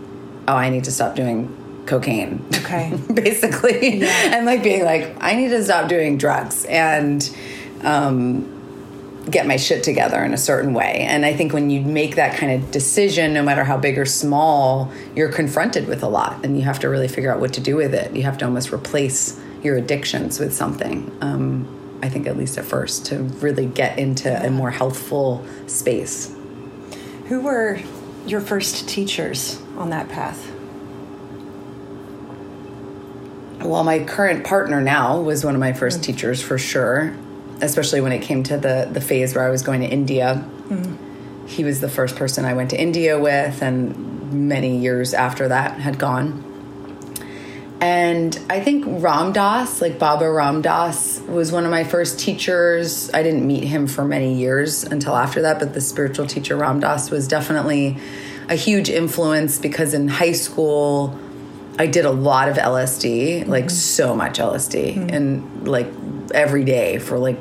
oh, 0.47 0.55
I 0.55 0.69
need 0.69 0.83
to 0.85 0.91
stop 0.91 1.15
doing 1.15 1.55
cocaine. 1.85 2.45
Okay. 2.55 2.97
basically, 3.13 4.03
and 4.03 4.45
like 4.45 4.63
being 4.63 4.83
like, 4.83 5.15
I 5.21 5.35
need 5.35 5.49
to 5.49 5.63
stop 5.63 5.89
doing 5.89 6.17
drugs 6.17 6.65
and. 6.65 7.29
Um, 7.83 8.53
get 9.29 9.45
my 9.45 9.57
shit 9.57 9.83
together 9.83 10.23
in 10.23 10.33
a 10.33 10.37
certain 10.37 10.73
way. 10.73 11.05
And 11.07 11.25
I 11.25 11.33
think 11.33 11.51
when 11.53 11.69
you 11.69 11.81
make 11.81 12.15
that 12.15 12.37
kind 12.37 12.51
of 12.51 12.71
decision, 12.71 13.33
no 13.33 13.43
matter 13.43 13.65
how 13.65 13.77
big 13.77 13.97
or 13.99 14.05
small, 14.05 14.89
you're 15.15 15.31
confronted 15.31 15.87
with 15.87 16.01
a 16.01 16.07
lot 16.07 16.45
and 16.45 16.57
you 16.57 16.63
have 16.63 16.79
to 16.79 16.87
really 16.89 17.09
figure 17.09 17.29
out 17.29 17.41
what 17.41 17.53
to 17.53 17.61
do 17.61 17.75
with 17.75 17.93
it. 17.93 18.15
You 18.15 18.23
have 18.23 18.37
to 18.37 18.45
almost 18.45 18.71
replace 18.71 19.37
your 19.63 19.77
addictions 19.77 20.39
with 20.39 20.53
something. 20.53 21.15
Um, 21.21 21.67
I 22.01 22.09
think, 22.09 22.27
at 22.27 22.37
least 22.37 22.57
at 22.57 22.65
first, 22.65 23.07
to 23.07 23.23
really 23.23 23.65
get 23.65 23.97
into 23.97 24.29
a 24.45 24.51
more 24.51 24.69
healthful 24.69 25.43
space. 25.65 26.35
Who 27.27 27.41
were 27.41 27.79
your 28.25 28.39
first 28.39 28.87
teachers 28.87 29.59
on 29.77 29.89
that 29.89 30.07
path? 30.09 30.51
Well, 33.61 33.83
my 33.83 34.03
current 34.03 34.45
partner 34.45 34.79
now 34.79 35.19
was 35.19 35.43
one 35.43 35.55
of 35.55 35.59
my 35.59 35.73
first 35.73 36.03
teachers 36.03 36.41
for 36.41 36.57
sure, 36.57 37.15
especially 37.61 38.01
when 38.01 38.11
it 38.11 38.21
came 38.21 38.43
to 38.43 38.57
the 38.57 38.87
the 38.91 39.01
phase 39.01 39.33
where 39.33 39.45
I 39.45 39.49
was 39.49 39.63
going 39.63 39.81
to 39.81 39.87
India. 39.87 40.47
He 41.47 41.63
was 41.63 41.81
the 41.81 41.89
first 41.89 42.15
person 42.15 42.45
I 42.45 42.53
went 42.53 42.69
to 42.69 42.79
India 42.79 43.19
with, 43.19 43.61
and 43.63 44.47
many 44.47 44.77
years 44.77 45.13
after 45.13 45.47
that 45.47 45.79
had 45.79 45.97
gone. 45.97 46.43
And 47.79 48.37
I 48.49 48.59
think 48.59 48.85
Ram 48.87 49.33
Dass, 49.33 49.81
like 49.81 49.99
Baba 49.99 50.29
Ram 50.29 50.61
Dass, 50.61 51.19
was 51.21 51.51
one 51.51 51.63
of 51.63 51.69
my 51.69 51.83
first 51.83 52.19
teachers. 52.19 53.11
I 53.13 53.21
didn't 53.21 53.45
meet 53.45 53.63
him 53.65 53.85
for 53.85 54.03
many 54.03 54.33
years 54.33 54.83
until 54.83 55.15
after 55.15 55.43
that, 55.43 55.59
but 55.59 55.73
the 55.73 55.81
spiritual 55.81 56.25
teacher 56.25 56.55
Ram 56.55 56.79
Dass 56.79 57.11
was 57.11 57.27
definitely 57.27 57.97
a 58.49 58.55
huge 58.55 58.89
influence 58.89 59.59
because 59.59 59.93
in 59.93 60.07
high 60.07 60.31
school, 60.31 61.19
I 61.77 61.85
did 61.85 62.05
a 62.05 62.11
lot 62.11 62.49
of 62.49 62.57
LSD, 62.57 63.47
like 63.47 63.65
mm-hmm. 63.65 63.69
so 63.69 64.15
much 64.15 64.39
LSD, 64.39 65.11
and 65.11 65.43
mm-hmm. 65.43 65.65
like 65.65 65.87
every 66.33 66.63
day 66.63 66.97
for 66.97 67.19
like 67.19 67.37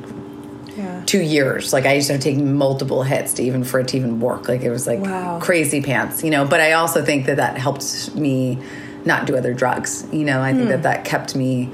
Yeah. 0.76 1.02
two 1.06 1.22
years. 1.22 1.72
Like 1.72 1.86
I 1.86 1.94
used 1.94 2.08
to 2.08 2.18
take 2.18 2.36
multiple 2.36 3.02
hits 3.02 3.32
to 3.34 3.42
even 3.42 3.64
for 3.64 3.80
it 3.80 3.88
to 3.88 3.96
even 3.96 4.20
work. 4.20 4.48
Like 4.48 4.60
it 4.60 4.70
was 4.70 4.86
like 4.86 5.00
Wow. 5.00 5.38
crazy 5.40 5.80
pants, 5.80 6.22
you 6.22 6.28
know. 6.30 6.44
But 6.44 6.60
I 6.60 6.72
also 6.72 7.02
think 7.02 7.24
that 7.26 7.38
that 7.38 7.56
helped 7.56 8.14
me 8.14 8.58
not 9.06 9.26
do 9.26 9.36
other 9.36 9.54
drugs. 9.54 10.06
You 10.12 10.24
know, 10.24 10.42
I 10.42 10.52
think 10.52 10.68
that 10.68 10.82
that 10.82 11.04
kept 11.04 11.34
me 11.34 11.72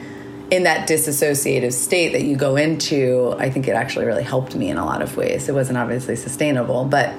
in 0.50 0.64
that 0.64 0.86
disassociative 0.86 1.72
state 1.72 2.12
that 2.12 2.22
you 2.22 2.36
go 2.36 2.56
into. 2.56 3.34
I 3.38 3.50
think 3.50 3.68
it 3.68 3.72
actually 3.72 4.04
really 4.04 4.22
helped 4.22 4.54
me 4.54 4.68
in 4.68 4.76
a 4.76 4.84
lot 4.84 5.00
of 5.00 5.16
ways. 5.16 5.48
It 5.48 5.54
wasn't 5.54 5.78
obviously 5.78 6.14
sustainable, 6.14 6.84
but 6.84 7.14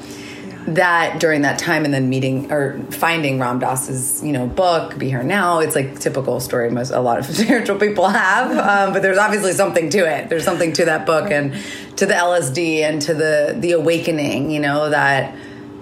that 0.67 1.19
during 1.19 1.41
that 1.41 1.59
time 1.59 1.83
and 1.83 1.93
then 1.93 2.09
meeting 2.09 2.51
or 2.51 2.79
finding 2.91 3.39
Ram 3.39 3.59
Dass's 3.59 4.23
you 4.23 4.31
know 4.31 4.47
book 4.47 4.97
Be 4.97 5.09
Here 5.09 5.23
Now 5.23 5.59
it's 5.59 5.75
like 5.75 5.99
typical 5.99 6.39
story 6.39 6.69
most 6.71 6.91
a 6.91 7.01
lot 7.01 7.19
of 7.19 7.25
spiritual 7.35 7.77
people 7.77 8.07
have 8.07 8.51
um, 8.51 8.93
but 8.93 9.01
there's 9.01 9.17
obviously 9.17 9.51
something 9.51 9.89
to 9.89 9.99
it 9.99 10.29
there's 10.29 10.45
something 10.45 10.71
to 10.73 10.85
that 10.85 11.05
book 11.05 11.31
and 11.31 11.53
to 11.97 12.05
the 12.05 12.13
LSD 12.13 12.81
and 12.81 13.01
to 13.01 13.13
the 13.13 13.55
the 13.59 13.73
awakening 13.73 14.51
you 14.51 14.59
know 14.59 14.89
that 14.89 15.35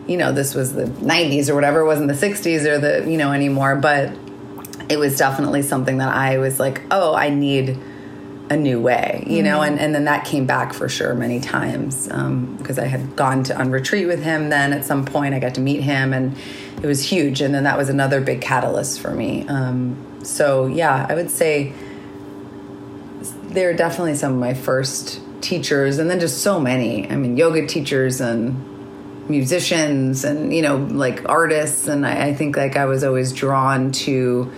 you 0.07 0.17
know 0.17 0.31
this 0.31 0.55
was 0.55 0.73
the 0.73 0.85
90s 0.85 1.49
or 1.49 1.55
whatever 1.55 1.81
it 1.81 1.85
wasn't 1.85 2.07
the 2.07 2.13
60s 2.13 2.65
or 2.65 2.79
the 2.79 3.09
you 3.09 3.17
know 3.17 3.31
anymore 3.31 3.75
but 3.75 4.11
it 4.91 4.99
was 4.99 5.17
definitely 5.17 5.61
something 5.61 5.97
that 5.97 6.13
I 6.13 6.37
was 6.37 6.59
like 6.59 6.81
oh 6.91 7.15
I 7.15 7.29
need 7.29 7.77
a 8.51 8.57
new 8.57 8.81
way, 8.81 9.23
you 9.27 9.43
know, 9.43 9.61
and, 9.61 9.79
and 9.79 9.95
then 9.95 10.03
that 10.03 10.25
came 10.25 10.45
back 10.45 10.73
for 10.73 10.89
sure 10.89 11.15
many 11.15 11.39
times 11.39 12.11
um, 12.11 12.57
because 12.57 12.77
I 12.77 12.85
had 12.85 13.15
gone 13.15 13.43
to 13.43 13.57
on 13.57 13.71
retreat 13.71 14.07
with 14.07 14.21
him. 14.21 14.49
Then 14.49 14.73
at 14.73 14.83
some 14.83 15.05
point 15.05 15.33
I 15.33 15.39
got 15.39 15.55
to 15.55 15.61
meet 15.61 15.81
him, 15.81 16.11
and 16.11 16.35
it 16.83 16.85
was 16.85 17.01
huge. 17.01 17.39
And 17.39 17.55
then 17.55 17.63
that 17.63 17.77
was 17.77 17.87
another 17.87 18.19
big 18.19 18.41
catalyst 18.41 18.99
for 18.99 19.11
me. 19.11 19.47
Um, 19.47 19.95
so 20.23 20.67
yeah, 20.67 21.05
I 21.07 21.15
would 21.15 21.31
say 21.31 21.71
they're 23.43 23.73
definitely 23.73 24.15
some 24.15 24.33
of 24.33 24.39
my 24.39 24.53
first 24.53 25.21
teachers, 25.39 25.97
and 25.97 26.09
then 26.09 26.19
just 26.19 26.39
so 26.39 26.59
many. 26.59 27.09
I 27.09 27.15
mean, 27.15 27.37
yoga 27.37 27.65
teachers 27.65 28.19
and 28.19 29.29
musicians, 29.29 30.25
and 30.25 30.53
you 30.53 30.61
know, 30.61 30.75
like 30.75 31.29
artists. 31.29 31.87
And 31.87 32.05
I, 32.05 32.27
I 32.27 32.33
think 32.33 32.57
like 32.57 32.75
I 32.75 32.83
was 32.83 33.05
always 33.05 33.31
drawn 33.31 33.93
to 33.93 34.51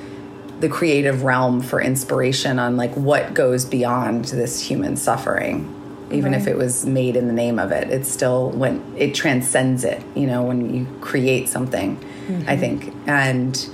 the 0.64 0.70
creative 0.70 1.26
realm 1.26 1.60
for 1.60 1.82
inspiration 1.82 2.58
on 2.58 2.78
like 2.78 2.96
what 2.96 3.34
goes 3.34 3.66
beyond 3.66 4.24
this 4.24 4.62
human 4.62 4.96
suffering 4.96 5.70
even 6.10 6.34
if 6.34 6.48
it 6.48 6.56
was 6.56 6.86
made 6.86 7.16
in 7.16 7.26
the 7.26 7.34
name 7.34 7.58
of 7.58 7.72
it. 7.72 7.90
It 7.90 8.06
still 8.06 8.52
when 8.52 8.82
it 8.96 9.14
transcends 9.14 9.84
it 9.84 10.02
you 10.16 10.26
know 10.26 10.42
when 10.42 10.74
you 10.74 10.88
create 11.02 11.50
something 11.50 11.98
i 11.98 12.32
mm-hmm. 12.32 12.60
think. 12.62 12.94
And 13.08 13.70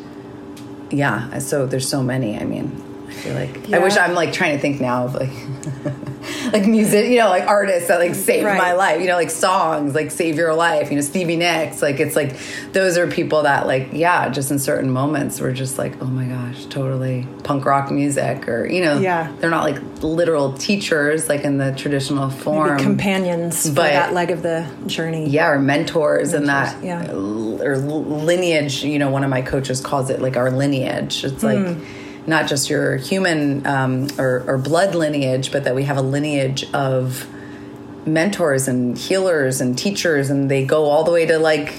yeah 0.89 1.38
so 1.38 1.67
there's 1.67 1.88
so 1.88 2.01
many 2.01 2.39
i 2.39 2.43
mean 2.43 2.65
i 3.08 3.12
feel 3.13 3.36
like 3.36 3.72
i 3.72 3.77
wish 3.77 3.96
i'm 3.96 4.15
like 4.15 4.34
trying 4.34 4.55
to 4.55 4.60
think 4.60 4.81
now 4.81 5.05
of 5.05 5.13
like 5.13 5.29
like 6.53 6.68
music 6.68 7.10
you 7.10 7.18
know 7.18 7.29
like 7.29 7.48
artists 7.48 7.88
that 7.88 8.00
like 8.00 8.15
saved 8.15 8.46
Right. 8.46 8.58
my 8.58 8.74
life 8.74 9.01
you 9.01 9.08
know 9.08 9.15
like 9.15 9.29
songs 9.29 9.94
like 9.96 10.12
save 10.12 10.36
your 10.36 10.53
life 10.53 10.89
you 10.89 10.96
know 10.96 11.01
stevie 11.01 11.36
nicks 11.36 11.82
like 11.82 12.00
it's 12.00 12.15
like 12.15 12.36
those 12.74 12.98
are 12.98 13.08
people 13.08 13.44
that 13.44 13.68
like 13.68 13.89
yeah 13.94 14.29
just 14.29 14.51
in 14.51 14.60
certain 14.60 14.89
moments 14.89 15.39
we're 15.41 15.53
just 15.53 15.77
like 15.77 16.01
oh 16.01 16.06
my 16.06 16.25
gosh 16.25 16.65
totally 16.65 17.27
punk 17.44 17.65
rock 17.65 17.91
music 17.91 18.48
or 18.48 18.65
you 18.65 18.84
know 18.84 19.00
Yeah. 19.00 19.32
they're 19.39 19.50
not 19.50 19.63
like 19.63 19.82
literal 20.01 20.53
teachers 20.53 21.27
like 21.29 21.41
in 21.44 21.58
the 21.58 21.72
traditional 21.74 22.29
form 22.29 22.72
Maybe 22.72 22.84
companions 22.84 23.68
for 23.70 23.75
but- 23.75 23.91
that 23.91 24.13
leg 24.13 24.32
of 24.32 24.41
the 24.41 24.68
journey. 24.88 25.27
yeah 25.29 25.50
or 25.50 25.60
mentors, 25.60 26.34
and 26.34 26.48
that 26.48 26.84
yeah. 26.84 27.12
or 27.12 27.77
lineage 27.77 28.84
you 28.84 29.00
know 29.00 29.10
one 29.10 29.24
of 29.24 29.29
my 29.29 29.41
coaches 29.41 29.82
calls 29.82 30.10
it 30.10 30.22
like 30.22 30.38
our 30.38 30.51
lineage 30.51 31.24
it's 31.24 31.44
like 31.44 31.58
Hmm. 31.60 31.84
Not 32.27 32.47
just 32.47 32.69
your 32.69 32.97
human 32.97 33.65
um, 33.65 34.07
or, 34.17 34.43
or 34.47 34.57
blood 34.57 34.95
lineage 34.95 35.51
but 35.51 35.63
that 35.63 35.75
we 35.75 35.83
have 35.83 35.97
a 35.97 36.01
lineage 36.01 36.65
of 36.73 37.27
mentors 38.05 38.67
and 38.67 38.97
healers 38.97 39.61
and 39.61 39.77
teachers 39.77 40.29
and 40.29 40.49
they 40.49 40.65
go 40.65 40.85
all 40.85 41.03
the 41.03 41.11
way 41.11 41.25
to 41.25 41.38
like 41.39 41.69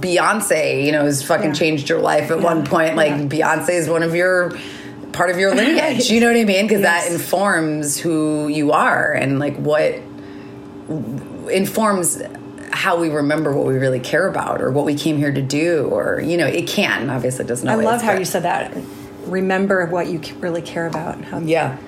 beyonce 0.00 0.84
you 0.84 0.92
know 0.92 1.04
has 1.04 1.22
fucking 1.22 1.48
Yeah. 1.48 1.52
changed 1.54 1.88
your 1.88 2.00
life 2.00 2.30
at 2.30 2.40
one 2.40 2.64
point. 2.66 2.96
Like 2.96 3.12
beyonce 3.28 3.70
is 3.70 3.88
one 3.88 4.02
of 4.02 4.14
your 4.14 4.52
part 5.12 5.30
of 5.30 5.38
your 5.38 5.54
lineage 5.54 6.10
you 6.10 6.20
know 6.20 6.26
what 6.26 6.36
i 6.36 6.44
mean? 6.44 6.66
Because 6.66 6.82
that 6.82 7.10
informs 7.10 7.96
who 7.98 8.48
you 8.48 8.72
are 8.72 9.12
and 9.12 9.38
like 9.38 9.56
what 9.56 9.94
informs 11.50 12.20
how 12.70 12.98
we 12.98 13.08
remember 13.08 13.52
what 13.54 13.66
we 13.66 13.74
really 13.74 14.00
care 14.00 14.26
about 14.26 14.60
or 14.60 14.70
what 14.72 14.84
we 14.84 14.94
came 14.94 15.16
here 15.16 15.32
to 15.32 15.42
do 15.42 15.86
or 15.92 16.20
you 16.20 16.36
know 16.36 16.46
it 16.46 16.66
can 16.66 17.08
obviously 17.10 17.44
it 17.44 17.48
doesn't 17.48 17.68
I 17.68 17.76
love 17.76 18.02
how 18.02 18.12
you 18.12 18.24
said 18.24 18.42
that. 18.42 18.76
Remember 19.26 19.86
what 19.86 20.06
you 20.08 20.20
really 20.40 20.62
care 20.62 20.86
about. 20.86 21.22
How 21.24 21.38
yeah 21.40 21.78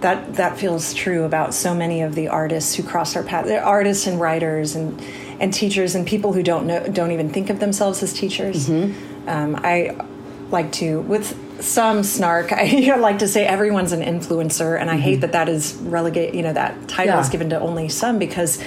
that 0.00 0.34
that 0.34 0.58
feels 0.58 0.92
true 0.92 1.24
about 1.24 1.54
so 1.54 1.74
many 1.74 2.02
of 2.02 2.14
the 2.14 2.28
artists 2.28 2.74
who 2.74 2.82
cross 2.82 3.16
our 3.16 3.22
path. 3.22 3.46
They're 3.46 3.64
artists 3.64 4.06
and 4.06 4.20
writers 4.20 4.74
and 4.76 5.00
and 5.40 5.52
teachers 5.52 5.94
and 5.94 6.06
people 6.06 6.32
who 6.32 6.42
don't 6.42 6.66
know 6.66 6.86
don't 6.88 7.12
even 7.12 7.30
think 7.30 7.50
of 7.50 7.60
themselves 7.60 8.02
as 8.02 8.12
teachers. 8.12 8.68
Mm-hmm. 8.68 9.28
Um, 9.28 9.56
I 9.56 9.96
like 10.50 10.70
to 10.72 11.00
with 11.00 11.62
some 11.62 12.02
snark. 12.02 12.52
I 12.52 12.94
like 12.96 13.18
to 13.20 13.28
say 13.28 13.46
everyone's 13.46 13.92
an 13.92 14.02
influencer, 14.02 14.78
and 14.78 14.90
I 14.90 14.98
hate 14.98 15.22
that 15.22 15.32
that 15.32 15.48
is 15.48 15.74
relegate. 15.76 16.34
You 16.34 16.42
know 16.42 16.52
that 16.52 16.74
title 16.88 17.12
Mm-hmm. 17.14 17.18
Yeah. 17.18 17.20
is 17.20 17.28
given 17.30 17.50
to 17.50 17.58
only 17.60 17.88
some 17.88 18.18
because 18.18 18.62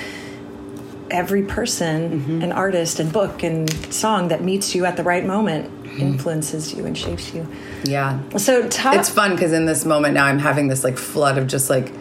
every 1.11 1.43
person, 1.43 2.21
Mm-hmm. 2.21 2.41
an 2.43 2.51
artist 2.51 2.99
and 2.99 3.11
book 3.11 3.43
and 3.43 3.69
song 3.93 4.27
that 4.29 4.43
meets 4.43 4.73
you 4.75 4.85
at 4.85 4.95
the 4.97 5.03
right 5.03 5.25
moment 5.25 5.69
Mm-hmm. 5.83 6.01
influences 6.01 6.73
you 6.75 6.85
and 6.85 6.95
shapes 6.97 7.33
you. 7.33 7.47
yeah 7.83 8.19
So 8.37 8.69
it's 8.71 9.09
fun 9.09 9.31
because 9.35 9.53
in 9.53 9.65
this 9.65 9.85
moment 9.85 10.13
now 10.13 10.25
i'm 10.25 10.37
having 10.39 10.67
this 10.67 10.83
like 10.83 10.97
flood 10.99 11.37
of 11.39 11.47
just 11.47 11.67
like 11.69 11.91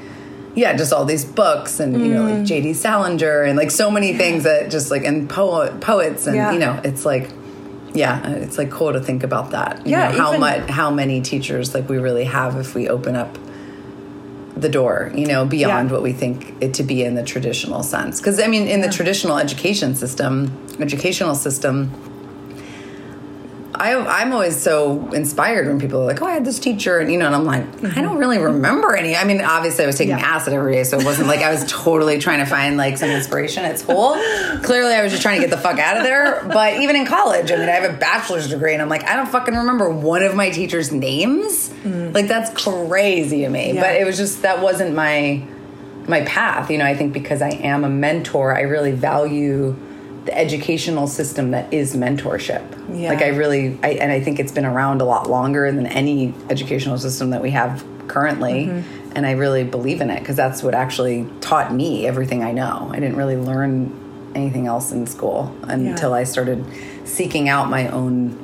yeah 0.55 0.77
just 0.77 0.93
all 0.93 1.07
these 1.07 1.25
books 1.25 1.81
and 1.81 1.95
you 2.05 2.13
know 2.13 2.23
Mm. 2.25 2.39
like 2.41 2.47
jd 2.47 2.75
salinger 2.75 3.43
and 3.43 3.57
like 3.57 3.71
so 3.71 3.91
many 3.91 4.13
things 4.15 4.45
that 4.45 4.71
just 4.71 4.91
like 4.91 5.05
and 5.05 5.29
poet 5.31 5.81
poets 5.81 6.27
and 6.27 6.37
Yeah. 6.37 6.53
you 6.53 6.59
know 6.59 6.79
it's 6.85 7.07
like 7.07 7.31
yeah 7.95 8.29
it's 8.45 8.59
like 8.59 8.71
cool 8.71 8.93
to 8.93 9.01
think 9.01 9.23
about 9.25 9.53
that 9.53 9.87
you 9.87 9.93
Yeah, 9.93 10.11
know, 10.11 10.19
how 10.19 10.29
even- 10.31 10.41
much 10.41 10.69
how 10.69 10.91
many 10.91 11.23
teachers 11.23 11.75
like 11.75 11.89
we 11.89 11.97
really 11.99 12.25
have 12.25 12.57
if 12.57 12.75
we 12.75 12.89
open 12.91 13.17
up 13.17 13.39
the 14.61 14.69
door, 14.69 15.13
you 15.15 15.27
know, 15.27 15.45
beyond 15.45 15.89
Yeah. 15.89 15.93
what 15.95 16.03
we 16.03 16.13
think 16.13 16.55
it 16.61 16.75
to 16.75 16.83
be 16.83 17.03
in 17.05 17.15
the 17.15 17.23
traditional 17.23 17.83
sense. 17.83 18.19
Because 18.19 18.41
I 18.41 18.47
mean, 18.47 18.67
in 18.69 18.81
the 18.81 18.89
traditional 18.89 19.39
education 19.39 19.95
system, 19.95 20.51
educational 20.81 21.35
system, 21.35 21.91
I, 23.79 23.95
I'm 24.23 24.33
always 24.33 24.61
so 24.61 25.09
inspired 25.13 25.67
when 25.69 25.79
people 25.79 26.01
are 26.03 26.05
like, 26.05 26.21
"Oh, 26.21 26.27
I 26.27 26.33
had 26.33 26.45
this 26.45 26.59
teacher," 26.59 26.99
and 26.99 27.11
you 27.13 27.19
know, 27.19 27.27
and 27.27 27.35
I'm 27.35 27.45
like, 27.45 27.65
I 27.97 28.01
don't 28.03 28.19
really 28.19 28.39
remember 28.39 28.95
any. 28.97 29.15
I 29.17 29.25
mean, 29.25 29.41
obviously, 29.41 29.85
I 29.85 29.87
was 29.87 29.97
taking 29.97 30.15
Mm-hmm. 30.17 30.25
Yeah. 30.25 30.35
acid 30.37 30.53
every 30.53 30.73
day, 30.75 30.85
so 30.85 30.99
it 30.99 31.05
wasn't 31.05 31.29
like 31.29 31.41
I 31.41 31.51
was 31.51 31.65
totally 31.69 32.19
trying 32.19 32.41
to 32.41 32.47
find 32.47 32.77
like 32.77 32.99
some 32.99 33.09
inspiration 33.11 33.65
at 33.65 33.79
school. 33.79 34.15
Clearly, 34.63 34.95
I 34.95 35.03
was 35.03 35.13
just 35.13 35.23
trying 35.23 35.41
to 35.41 35.47
get 35.47 35.51
the 35.55 35.61
fuck 35.63 35.79
out 35.79 35.97
of 35.97 36.03
there. 36.03 36.43
But 36.53 36.81
even 36.81 36.97
in 36.97 37.07
college, 37.07 37.51
I 37.53 37.57
mean, 37.57 37.69
I 37.69 37.73
have 37.73 37.95
a 37.95 37.97
bachelor's 37.97 38.49
degree, 38.49 38.73
and 38.73 38.83
I'm 38.83 38.89
like, 38.89 39.05
I 39.05 39.15
don't 39.17 39.29
fucking 39.29 39.55
remember 39.55 39.89
one 39.91 40.23
of 40.23 40.35
my 40.35 40.51
teachers' 40.51 40.91
names. 40.93 41.71
Like 41.85 42.27
that's 42.29 42.51
crazy 42.63 43.43
to 43.43 43.49
me. 43.49 43.71
Mm. 43.71 43.75
Yeah. 43.75 43.81
But 43.83 43.97
it 44.01 44.05
was 44.05 44.17
just 44.17 44.43
that 44.43 44.61
wasn't 44.61 44.95
my 44.95 45.43
my 46.09 46.23
path. 46.23 46.71
You 46.71 46.79
know, 46.79 46.85
I 46.87 46.95
think 46.97 47.13
because 47.13 47.43
I 47.43 47.51
am 47.51 47.85
a 47.85 47.89
mentor, 47.91 48.57
I 48.57 48.63
really 48.63 48.93
value 48.93 49.77
the 50.29 50.37
educational 50.37 51.07
system 51.07 51.53
that 51.53 51.73
is 51.73 51.97
mentorship. 51.97 52.63
Yeah. 52.95 53.09
Like 53.09 53.23
I 53.23 53.29
really, 53.29 53.79
I, 53.83 53.93
and 53.93 54.13
I 54.13 54.21
think 54.21 54.39
it's 54.39 54.53
been 54.53 54.67
around 54.67 55.01
a 55.01 55.07
lot 55.07 55.31
longer 55.31 55.73
than 55.73 55.87
any 55.87 56.35
educational 56.51 56.99
system 56.99 57.31
that 57.31 57.41
we 57.41 57.51
have 57.53 57.83
currently. 58.09 58.67
Mm-hmm. 58.67 59.13
And 59.17 59.25
I 59.25 59.33
really 59.33 59.65
believe 59.65 60.03
in 60.03 60.11
it 60.11 60.21
because 60.21 60.37
that's 60.37 60.63
what 60.63 60.75
actually 60.75 61.27
taught 61.41 61.73
me 61.73 62.07
everything 62.07 62.45
I 62.45 62.53
know. 62.53 62.91
I 62.93 63.01
didn't 63.01 63.17
really 63.17 63.39
learn 63.39 64.33
anything 64.35 64.67
else 64.67 64.93
in 64.93 65.07
school 65.07 65.57
until 65.63 66.13
I 66.13 66.25
started 66.25 66.63
seeking 67.05 67.49
out 67.49 67.71
my 67.71 67.89
own 67.89 68.39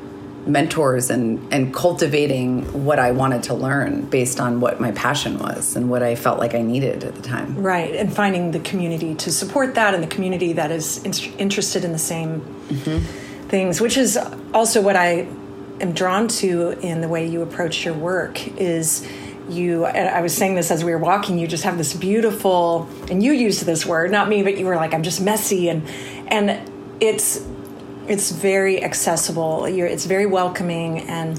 mentors 0.47 1.11
and 1.11 1.53
and 1.53 1.75
cultivating 1.75 2.85
what 2.85 2.99
I 2.99 3.13
wanted 3.13 3.45
to 3.45 3.55
learn 3.55 4.05
based 4.07 4.41
on 4.41 4.61
what 4.61 4.81
my 4.81 4.93
passion 4.93 5.39
was 5.39 5.77
and 5.77 5.89
what 5.89 6.03
I 6.03 6.15
felt 6.15 6.39
like 6.39 6.55
I 6.55 6.63
needed 6.63 7.05
at 7.05 7.15
the 7.15 7.23
time. 7.23 7.57
Right, 7.57 7.95
and 7.95 8.15
finding 8.15 8.51
the 8.51 8.61
community 8.61 9.15
to 9.17 9.33
support 9.33 9.75
that 9.75 9.95
and 9.95 10.03
the 10.03 10.09
community 10.09 10.53
that 10.55 10.71
is 10.71 11.03
in- 11.05 11.39
interested 11.39 11.85
in 11.85 11.93
the 11.93 11.99
same 11.99 12.41
mm-hmm. 12.41 13.49
things, 13.49 13.81
which 13.81 13.97
is 13.97 14.19
also 14.53 14.83
what 14.83 14.97
I 14.97 15.27
am 15.81 15.93
drawn 15.93 16.29
to 16.29 16.71
in 16.81 17.01
the 17.01 17.09
way 17.09 17.27
you 17.27 17.43
approach 17.43 17.85
your 17.85 17.95
work 17.95 18.47
is 18.59 19.07
you 19.49 19.85
and 19.85 20.09
I 20.09 20.21
was 20.23 20.35
saying 20.35 20.55
this 20.55 20.71
as 20.71 20.85
we 20.85 20.91
were 20.93 20.99
walking 20.99 21.39
you 21.39 21.47
just 21.47 21.65
have 21.65 21.77
this 21.77 21.93
beautiful 21.93 22.89
and 23.11 23.23
you 23.23 23.33
used 23.33 23.67
this 23.67 23.85
word 23.85 24.11
not 24.11 24.27
me 24.27 24.43
but 24.43 24.57
you 24.57 24.65
were 24.65 24.77
like 24.77 24.95
I'm 24.95 25.03
just 25.03 25.21
messy 25.21 25.69
and 25.69 25.87
and 26.29 26.71
it's 27.01 27.45
it's 28.09 28.31
very 28.31 28.83
accessible 28.83 29.69
you're 29.69 29.87
it's 29.87 30.05
very 30.05 30.27
welcoming 30.27 31.01
and 31.01 31.39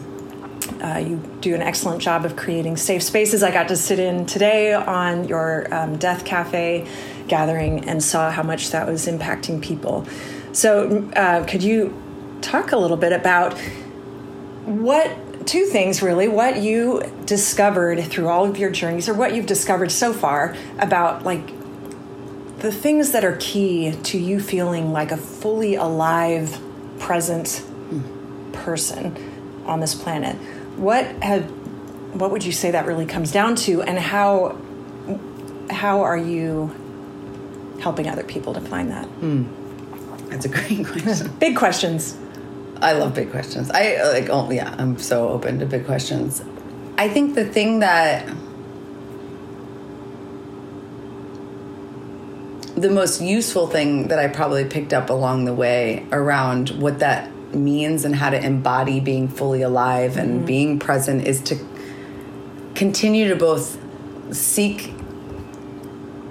uh, 0.82 0.98
you 0.98 1.18
do 1.42 1.56
an 1.56 1.62
excellent 1.62 2.02
job 2.02 2.26
of 2.26 2.36
creating 2.36 2.78
safe 2.78 3.02
spaces. 3.04 3.44
I 3.44 3.52
got 3.52 3.68
to 3.70 3.76
sit 3.76 4.00
in 4.00 4.26
today 4.26 4.74
on 4.74 5.28
your 5.28 5.74
um, 5.74 5.98
Death 5.98 6.26
Cafe 6.26 6.88
gathering 7.28 7.88
and 7.88 8.04
saw 8.04 8.32
how 8.32 8.44
much 8.44 8.72
that 8.72 8.88
was 8.88 9.08
impacting 9.08 9.62
people. 9.62 10.06
So, 10.52 11.10
uh, 11.16 11.46
could 11.46 11.64
you 11.64 11.94
talk 12.42 12.72
a 12.72 12.78
little 12.78 12.98
bit 12.98 13.14
about 13.14 13.58
what 14.66 15.12
two 15.48 15.66
things 15.66 16.02
really 16.02 16.28
what 16.28 16.58
you 16.58 17.04
discovered 17.26 18.04
through 18.04 18.28
all 18.28 18.50
of 18.50 18.58
your 18.58 18.72
journeys 18.72 19.08
or 19.08 19.14
what 19.14 19.36
you've 19.36 19.46
discovered 19.46 19.92
so 19.92 20.12
far 20.12 20.56
about 20.80 21.24
like 21.24 21.55
the 22.66 22.72
things 22.72 23.12
that 23.12 23.24
are 23.24 23.38
key 23.40 23.92
to 24.02 24.18
you 24.18 24.40
feeling 24.40 24.92
like 24.92 25.12
a 25.12 25.18
fully 25.18 25.76
alive 25.76 26.60
present 26.98 27.64
person 28.54 29.16
on 29.68 29.80
this 29.80 29.94
planet 29.94 30.36
what 30.76 31.06
had 31.22 31.44
what 32.20 32.32
would 32.32 32.44
you 32.44 32.52
say 32.52 32.72
that 32.72 32.88
really 32.88 33.06
comes 33.06 33.32
down 33.32 33.56
to 33.56 33.84
and 33.84 34.00
how 34.00 34.58
how 35.70 36.02
are 36.02 36.18
you 36.18 36.74
helping 37.82 38.10
other 38.10 38.24
people 38.24 38.52
to 38.52 38.62
find 38.62 38.90
that 38.90 39.06
hmm. 39.06 39.44
That's 40.32 40.46
a 40.46 40.50
great 40.58 40.88
question. 40.88 41.32
big 41.38 41.56
questions 41.56 42.18
I 42.82 42.94
love 42.94 43.14
big 43.14 43.30
questions. 43.30 43.70
I 43.72 44.04
like 44.12 44.30
oh 44.30 44.50
yeah, 44.50 44.74
I'm 44.78 44.98
so 44.98 45.30
open 45.30 45.60
to 45.60 45.66
big 45.66 45.86
questions. 45.86 46.44
I 46.98 47.08
think 47.10 47.36
the 47.36 47.46
thing 47.46 47.80
that 47.80 48.28
the 52.76 52.90
most 52.90 53.22
useful 53.22 53.68
thing 53.68 54.10
that 54.10 54.20
I 54.20 54.28
probably 54.28 54.66
picked 54.66 54.94
up 54.94 55.10
along 55.10 55.46
the 55.46 55.54
way 55.54 56.06
around 56.12 56.70
what 56.72 57.00
that 57.00 57.32
means 57.56 58.04
and 58.04 58.16
how 58.16 58.30
to 58.30 58.46
embody 58.46 59.00
being 59.00 59.30
fully 59.30 59.62
alive 59.62 60.18
and 60.18 60.38
mm-hmm. 60.38 60.46
being 60.46 60.80
present 60.80 61.26
is 61.26 61.42
to 61.44 61.58
continue 62.76 63.30
to 63.30 63.36
both 63.36 63.82
seek 64.36 64.94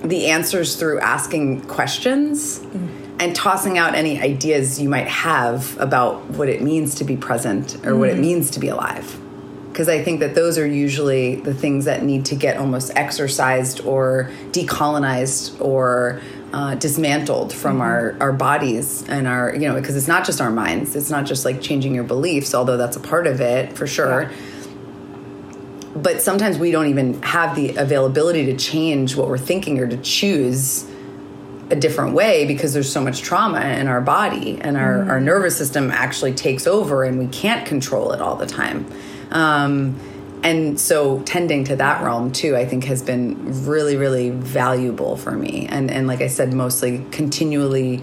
the 0.02 0.26
answers 0.26 0.76
through 0.76 1.00
asking 1.00 1.62
questions 1.62 2.58
mm. 2.58 3.16
and 3.18 3.34
tossing 3.34 3.78
out 3.78 3.94
any 3.94 4.20
ideas 4.20 4.78
you 4.78 4.88
might 4.88 5.08
have 5.08 5.78
about 5.80 6.22
what 6.30 6.50
it 6.50 6.60
means 6.60 6.96
to 6.96 7.04
be 7.04 7.16
present 7.16 7.84
or 7.86 7.96
what 7.96 8.10
it 8.10 8.12
mm-hmm. 8.12 8.20
means 8.20 8.50
to 8.50 8.60
be 8.60 8.68
alive. 8.68 9.18
Because 9.74 9.88
I 9.88 10.04
think 10.04 10.20
that 10.20 10.36
those 10.36 10.56
are 10.56 10.64
usually 10.64 11.34
the 11.34 11.52
things 11.52 11.86
that 11.86 12.04
need 12.04 12.26
to 12.26 12.36
get 12.36 12.58
almost 12.58 12.92
exercised 12.94 13.80
or 13.80 14.30
decolonized 14.52 15.60
or 15.60 16.20
uh, 16.52 16.76
dismantled 16.76 17.52
from 17.52 17.80
our, 17.80 18.16
our 18.20 18.32
bodies 18.32 19.02
and 19.08 19.26
our, 19.26 19.52
you 19.52 19.66
know, 19.66 19.74
because 19.74 19.96
it's 19.96 20.06
not 20.06 20.24
just 20.24 20.40
our 20.40 20.52
minds. 20.52 20.94
It's 20.94 21.10
not 21.10 21.26
just 21.26 21.44
like 21.44 21.60
changing 21.60 21.92
your 21.92 22.04
beliefs, 22.04 22.54
although 22.54 22.76
that's 22.76 22.94
a 22.94 23.00
part 23.00 23.26
of 23.26 23.40
it 23.40 23.76
for 23.76 23.88
sure. 23.88 24.30
But 25.96 26.22
sometimes 26.22 26.56
we 26.56 26.70
don't 26.70 26.86
even 26.86 27.20
have 27.24 27.56
the 27.56 27.74
availability 27.74 28.46
to 28.46 28.56
change 28.56 29.16
what 29.16 29.26
we're 29.26 29.38
thinking 29.38 29.80
or 29.80 29.88
to 29.88 29.96
choose 29.96 30.88
a 31.70 31.74
different 31.74 32.14
way 32.14 32.46
because 32.46 32.74
there's 32.74 32.92
so 32.92 33.00
much 33.00 33.22
trauma 33.22 33.60
in 33.60 33.88
our 33.88 34.00
body 34.00 34.60
and 34.60 34.76
our, 34.76 35.02
our 35.10 35.20
nervous 35.20 35.58
system 35.58 35.90
actually 35.90 36.32
takes 36.32 36.64
over 36.64 37.02
and 37.02 37.18
we 37.18 37.26
can't 37.26 37.66
control 37.66 38.12
it 38.12 38.20
all 38.20 38.36
the 38.36 38.46
time 38.46 38.86
um, 39.30 39.98
and 40.42 40.78
so 40.78 41.20
tending 41.22 41.64
to 41.64 41.76
that 41.76 42.02
realm 42.02 42.30
too 42.32 42.56
i 42.56 42.64
think 42.66 42.84
has 42.84 43.02
been 43.02 43.64
really 43.64 43.96
really 43.96 44.30
valuable 44.30 45.16
for 45.16 45.32
me 45.32 45.66
and 45.70 45.90
and 45.90 46.06
like 46.06 46.20
i 46.20 46.26
said 46.26 46.52
mostly 46.52 47.04
continually 47.10 48.02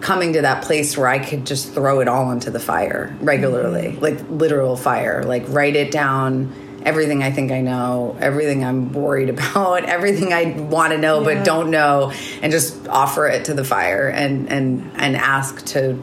coming 0.00 0.34
to 0.34 0.42
that 0.42 0.62
place 0.62 0.98
where 0.98 1.08
I 1.08 1.18
could 1.18 1.46
just 1.46 1.72
throw 1.72 2.00
it 2.00 2.08
all 2.08 2.30
into 2.30 2.50
the 2.50 2.60
fire 2.60 3.16
regularly, 3.22 3.92
like 3.92 4.18
literal 4.28 4.76
fire, 4.76 5.22
like 5.24 5.44
write 5.48 5.76
it 5.76 5.90
down, 5.90 6.52
everything 6.84 7.22
I 7.22 7.30
think 7.30 7.50
I 7.50 7.62
know, 7.62 8.14
everything 8.20 8.66
I'm 8.66 8.92
worried 8.92 9.28
about, 9.30 9.86
everything 9.86 10.34
I 10.34 10.50
want 10.60 10.92
to 10.92 10.98
know 10.98 11.20
Yeah. 11.26 11.36
but 11.36 11.44
don't 11.46 11.70
know, 11.70 12.12
and 12.42 12.52
just 12.52 12.86
offer 12.86 13.26
it 13.28 13.46
to 13.46 13.54
the 13.54 13.64
fire 13.64 14.08
and 14.08 14.50
and 14.50 14.90
and 14.96 15.16
ask 15.16 15.64
to 15.68 15.98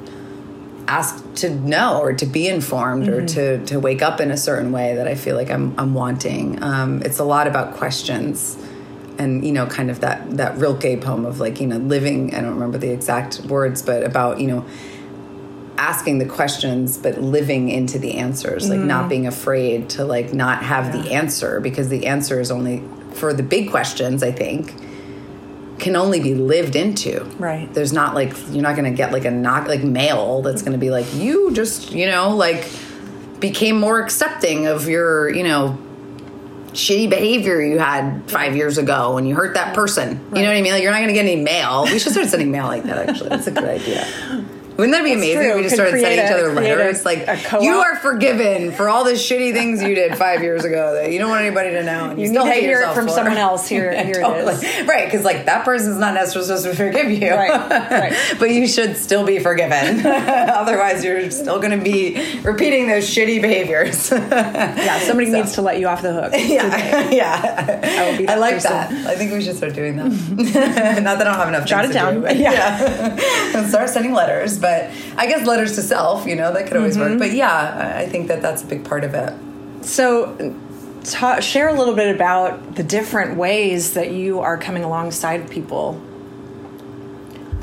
ask 0.87 1.23
to 1.35 1.49
know 1.49 2.01
or 2.01 2.13
to 2.13 2.25
be 2.25 2.47
informed 2.47 3.07
or 3.07 3.25
to 3.25 3.65
to 3.65 3.79
wake 3.79 4.01
up 4.01 4.19
in 4.19 4.31
a 4.31 4.37
certain 4.37 4.71
way 4.71 4.95
that 4.95 5.07
I 5.07 5.15
feel 5.15 5.35
like 5.35 5.49
I'm 5.49 5.77
I'm 5.79 5.93
wanting. 5.93 6.61
Um, 6.63 7.01
it's 7.03 7.19
a 7.19 7.23
lot 7.23 7.47
about 7.47 7.75
questions 7.75 8.57
and 9.17 9.45
you 9.45 9.51
know 9.51 9.65
kind 9.65 9.89
of 9.91 10.01
that 10.01 10.37
that 10.37 10.57
Rilke 10.57 11.01
poem 11.01 11.25
of 11.25 11.39
like 11.39 11.61
you 11.61 11.67
know 11.67 11.77
living 11.77 12.35
I 12.35 12.41
don't 12.41 12.53
remember 12.53 12.77
the 12.77 12.89
exact 12.89 13.41
words 13.41 13.81
but 13.81 14.03
about 14.03 14.39
you 14.39 14.47
know 14.47 14.65
asking 15.77 16.19
the 16.19 16.25
questions 16.25 16.97
but 16.97 17.19
living 17.19 17.69
into 17.69 17.97
the 17.97 18.15
answers 18.15 18.69
like 18.69 18.79
not 18.79 19.09
being 19.09 19.25
afraid 19.25 19.89
to 19.89 20.05
like 20.05 20.33
not 20.33 20.63
have 20.63 20.91
the 20.91 21.11
answer 21.11 21.59
because 21.59 21.89
the 21.89 22.05
answer 22.05 22.39
is 22.39 22.51
only 22.51 22.83
for 23.13 23.33
the 23.33 23.43
big 23.43 23.69
questions 23.69 24.21
I 24.21 24.31
think 24.31 24.73
can 25.81 25.95
only 25.95 26.19
be 26.19 26.33
lived 26.33 26.75
into. 26.75 27.25
Right. 27.37 27.71
there's 27.73 27.91
not 27.91 28.15
like 28.15 28.33
you're 28.51 28.61
not 28.61 28.75
going 28.75 28.89
to 28.89 28.95
get 28.95 29.11
like 29.11 29.25
a 29.25 29.31
knock 29.31 29.67
like 29.67 29.83
mail 29.83 30.41
that's 30.41 30.61
going 30.61 30.73
to 30.73 30.77
be 30.77 30.89
like 30.89 31.13
you 31.13 31.51
just 31.53 31.91
you 31.91 32.05
know 32.05 32.35
like 32.35 32.69
became 33.39 33.79
more 33.79 33.99
accepting 33.99 34.67
of 34.67 34.87
your 34.87 35.29
you 35.29 35.43
know 35.43 35.77
shitty 36.67 37.09
behavior 37.09 37.61
you 37.61 37.77
had 37.77 38.21
five 38.29 38.55
years 38.55 38.77
ago 38.77 39.15
when 39.15 39.25
you 39.25 39.35
hurt 39.35 39.55
that 39.55 39.75
person. 39.75 40.11
You 40.33 40.41
know 40.41 40.47
what 40.47 40.57
i 40.57 40.61
mean? 40.61 40.71
Like 40.71 40.83
you're 40.83 40.91
not 40.91 40.99
going 40.99 41.09
to 41.09 41.13
get 41.13 41.25
any 41.25 41.41
mail. 41.41 41.83
We 41.83 41.99
should 41.99 42.13
start 42.13 42.27
sending 42.27 42.51
mail 42.51 42.67
like 42.67 42.83
that 42.83 43.09
actually. 43.09 43.29
That's 43.29 43.47
a 43.47 43.51
good 43.51 43.65
idea 43.65 44.07
wouldn't 44.77 44.91
that 44.93 45.03
be 45.03 45.13
amazing 45.13 45.35
true. 45.41 45.49
if 45.51 45.55
we 45.57 45.63
just 45.63 45.75
Could 45.75 45.87
started 45.87 46.01
sending 46.01 46.25
each 46.25 46.31
other 46.31 46.53
create 46.55 46.71
a- 46.71 46.75
letters 46.75 47.05
like 47.05 47.27
a 47.27 47.63
you 47.63 47.73
are 47.75 47.95
forgiven 47.97 48.71
for 48.71 48.89
all 48.89 49.03
the 49.03 49.11
shitty 49.13 49.53
things 49.53 49.81
you 49.83 49.93
did 49.95 50.17
five 50.17 50.41
years 50.41 50.63
ago 50.65 50.93
that 50.95 51.11
you 51.11 51.19
don't 51.19 51.29
want 51.29 51.43
anybody 51.45 51.71
to 51.71 51.83
know 51.83 52.09
and 52.09 52.17
you, 52.19 52.25
You 52.25 52.31
still 52.31 52.45
need 52.45 52.55
to 52.55 52.61
hear 52.61 52.81
it 52.81 52.93
from 52.93 53.07
for. 53.07 53.13
someone 53.13 53.37
else. 53.37 53.67
Here- 53.67 53.91
here 54.03 54.19
it 54.19 54.21
Totally. 54.23 54.53
is. 54.55 54.87
right 54.87 55.05
because 55.05 55.23
like 55.25 55.45
that 55.45 55.65
person's 55.65 55.97
not 55.97 56.13
necessarily 56.13 56.47
supposed 56.47 56.65
to 56.65 56.73
forgive 56.75 57.11
you 57.11 57.31
Right, 57.31 57.69
right. 57.91 58.35
but 58.39 58.49
you 58.51 58.67
should 58.67 58.97
still 58.97 59.25
be 59.25 59.39
forgiven 59.39 60.05
otherwise 60.05 61.03
you're 61.03 61.29
still 61.31 61.59
going 61.59 61.77
to 61.77 61.83
be 61.83 62.39
repeating 62.41 62.87
those 62.87 63.03
shitty 63.09 63.41
behaviors 63.41 64.09
yeah 64.11 64.99
somebody 64.99 65.29
So- 65.31 65.37
needs 65.37 65.53
to 65.53 65.61
let 65.61 65.79
you 65.79 65.87
off 65.87 66.01
the 66.01 66.13
hook 66.13 66.33
yeah 66.35 67.09
yeah 67.09 68.25
I 68.27 68.33
I 68.33 68.35
like 68.35 68.55
person. 68.55 68.71
that 68.71 68.91
I 69.07 69.15
think 69.15 69.31
we 69.33 69.41
should 69.43 69.55
start 69.57 69.73
doing 69.73 69.95
that 69.97 70.07
not 71.03 71.17
that 71.17 71.21
I 71.21 71.23
don't 71.23 71.35
have 71.35 71.47
enough 71.47 71.67
Jot 71.67 71.85
it 71.85 71.89
to 71.89 71.93
down. 71.93 72.21
do, 72.21 72.35
Yeah. 72.35 73.17
and 73.55 73.69
start 73.69 73.89
sending 73.89 74.13
letters 74.13 74.57
but 74.61 74.91
I 75.17 75.27
guess 75.27 75.45
letters 75.45 75.75
to 75.75 75.81
self 75.81 76.25
you 76.25 76.35
know 76.35 76.53
that 76.53 76.67
could 76.67 76.77
always 76.77 76.95
Mm-hmm. 76.97 77.11
work 77.11 77.19
but 77.19 77.31
yeah 77.31 77.95
I- 77.97 78.07
think 78.07 78.27
that 78.27 78.41
that's 78.41 78.61
a 78.61 78.65
big 78.65 78.83
part 78.85 79.03
of 79.03 79.13
it 79.13 79.33
So, 79.85 80.55
ta- 81.03 81.39
share 81.39 81.69
a 81.69 81.73
little 81.73 81.95
bit 81.95 82.13
about 82.15 82.75
the 82.75 82.83
different 82.83 83.37
ways 83.37 83.93
that 83.93 84.11
you 84.11 84.39
are 84.39 84.57
coming 84.57 84.83
alongside 84.83 85.49
people 85.49 85.99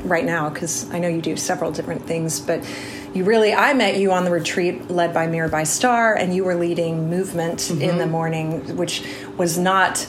right 0.03 0.25
now 0.25 0.49
because 0.49 0.89
I 0.91 0.99
know 0.99 1.07
you 1.07 1.21
do 1.21 1.35
several 1.37 1.71
different 1.71 2.05
things, 2.05 2.39
but 2.39 2.65
you 3.13 3.23
really 3.23 3.53
I 3.53 3.73
met 3.73 3.97
you 3.97 4.11
on 4.11 4.23
the 4.23 4.31
retreat 4.31 4.89
led 4.89 5.13
by 5.13 5.27
Mirabai 5.27 5.65
Starr 5.65 6.15
and 6.15 6.33
you 6.35 6.43
were 6.43 6.55
leading 6.55 7.09
movement 7.09 7.59
mm-hmm. 7.59 7.81
in 7.81 7.97
the 7.97 8.05
morning 8.07 8.77
which 8.77 9.03
was 9.37 9.57
not 9.57 10.07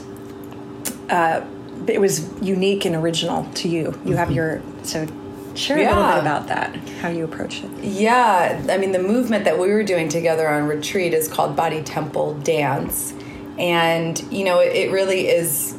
uh, 1.09 1.45
it 1.87 2.01
was 2.01 2.29
unique 2.43 2.85
and 2.85 2.95
original 2.95 3.45
to 3.55 3.69
you. 3.69 3.81
You 3.81 3.91
mm-hmm. 3.91 4.15
have 4.15 4.31
your 4.31 4.63
so 4.83 5.07
share 5.55 5.79
a 5.79 5.81
little 5.83 6.13
bit 6.13 6.21
about 6.21 6.49
that, 6.49 6.77
how 7.01 7.09
you 7.09 7.25
approach 7.25 7.63
it. 7.63 7.71
Yeah, 7.83 8.65
I 8.69 8.79
mean 8.79 8.93
the 8.93 9.03
movement 9.03 9.45
that 9.45 9.59
we 9.59 9.69
were 9.69 9.83
doing 9.83 10.09
together 10.09 10.49
on 10.49 10.67
retreat 10.67 11.15
is 11.15 11.29
called 11.29 11.57
Body 11.57 11.83
Temple 11.83 12.35
Dance, 12.41 13.15
and 13.59 14.21
you 14.33 14.45
know 14.45 14.61
it, 14.61 14.75
it 14.75 14.93
really 14.93 15.29
is. 15.29 15.77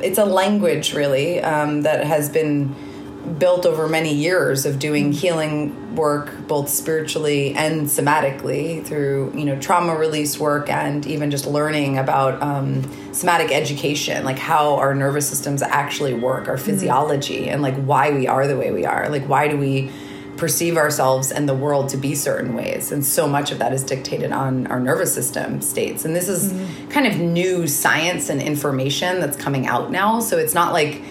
It's 0.00 0.18
a 0.18 0.26
language 0.26 0.92
really 0.94 1.40
um, 1.40 1.82
that 1.82 2.04
has 2.04 2.28
been 2.28 2.74
built 3.38 3.66
over 3.66 3.88
many 3.88 4.14
years 4.14 4.66
of 4.66 4.78
doing 4.78 5.12
healing 5.12 5.96
work 5.96 6.46
both 6.46 6.68
spiritually 6.68 7.54
and 7.54 7.86
somatically 7.86 8.84
through 8.84 9.32
you 9.34 9.44
know 9.44 9.58
trauma 9.58 9.96
release 9.96 10.38
work 10.38 10.68
and 10.68 11.06
even 11.06 11.30
just 11.30 11.46
learning 11.46 11.96
about 11.98 12.40
um, 12.42 12.82
somatic 13.14 13.50
education 13.50 14.24
like 14.24 14.38
how 14.38 14.76
our 14.76 14.94
nervous 14.94 15.28
systems 15.28 15.62
actually 15.62 16.14
work 16.14 16.48
our 16.48 16.58
physiology 16.58 17.42
mm-hmm. 17.42 17.50
and 17.50 17.62
like 17.62 17.76
why 17.76 18.10
we 18.10 18.26
are 18.26 18.46
the 18.46 18.56
way 18.56 18.70
we 18.70 18.84
are. 18.84 19.08
Like 19.08 19.26
why 19.28 19.48
do 19.48 19.56
we 19.56 19.90
perceive 20.36 20.76
ourselves 20.76 21.32
and 21.32 21.48
the 21.48 21.54
world 21.54 21.88
to 21.90 21.96
be 21.96 22.14
certain 22.14 22.54
ways? 22.54 22.92
And 22.92 23.04
so 23.04 23.26
much 23.26 23.52
of 23.52 23.58
that 23.58 23.72
is 23.72 23.82
dictated 23.82 24.32
on 24.32 24.66
our 24.66 24.80
nervous 24.80 25.14
system 25.14 25.60
states. 25.60 26.04
And 26.04 26.14
this 26.14 26.28
is 26.28 26.52
mm-hmm. 26.52 26.88
kind 26.88 27.06
of 27.06 27.18
new 27.18 27.66
science 27.66 28.28
and 28.28 28.42
information 28.42 29.20
that's 29.20 29.36
coming 29.36 29.66
out 29.66 29.90
now. 29.90 30.20
So 30.20 30.36
it's 30.36 30.54
not 30.54 30.72
like 30.72 31.02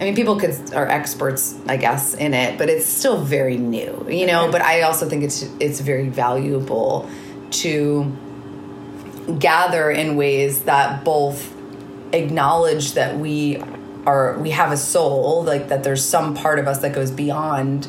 I 0.00 0.04
mean, 0.04 0.14
people 0.14 0.40
could 0.40 0.72
are 0.72 0.88
experts, 0.88 1.58
I 1.68 1.76
guess, 1.76 2.14
in 2.14 2.32
it, 2.32 2.56
but 2.56 2.70
it's 2.70 2.86
still 2.86 3.22
very 3.22 3.58
new, 3.58 4.06
you 4.08 4.26
know. 4.26 4.44
Okay. 4.44 4.52
But 4.52 4.62
I 4.62 4.82
also 4.82 5.06
think 5.08 5.22
it's 5.22 5.42
it's 5.60 5.80
very 5.80 6.08
valuable 6.08 7.08
to 7.50 8.16
gather 9.38 9.90
in 9.90 10.16
ways 10.16 10.62
that 10.62 11.04
both 11.04 11.54
acknowledge 12.12 12.94
that 12.94 13.18
we 13.18 13.62
are 14.06 14.38
we 14.38 14.50
have 14.50 14.72
a 14.72 14.76
soul, 14.78 15.44
like 15.44 15.68
that 15.68 15.84
there's 15.84 16.04
some 16.04 16.34
part 16.34 16.58
of 16.58 16.66
us 16.66 16.78
that 16.78 16.94
goes 16.94 17.10
beyond 17.10 17.86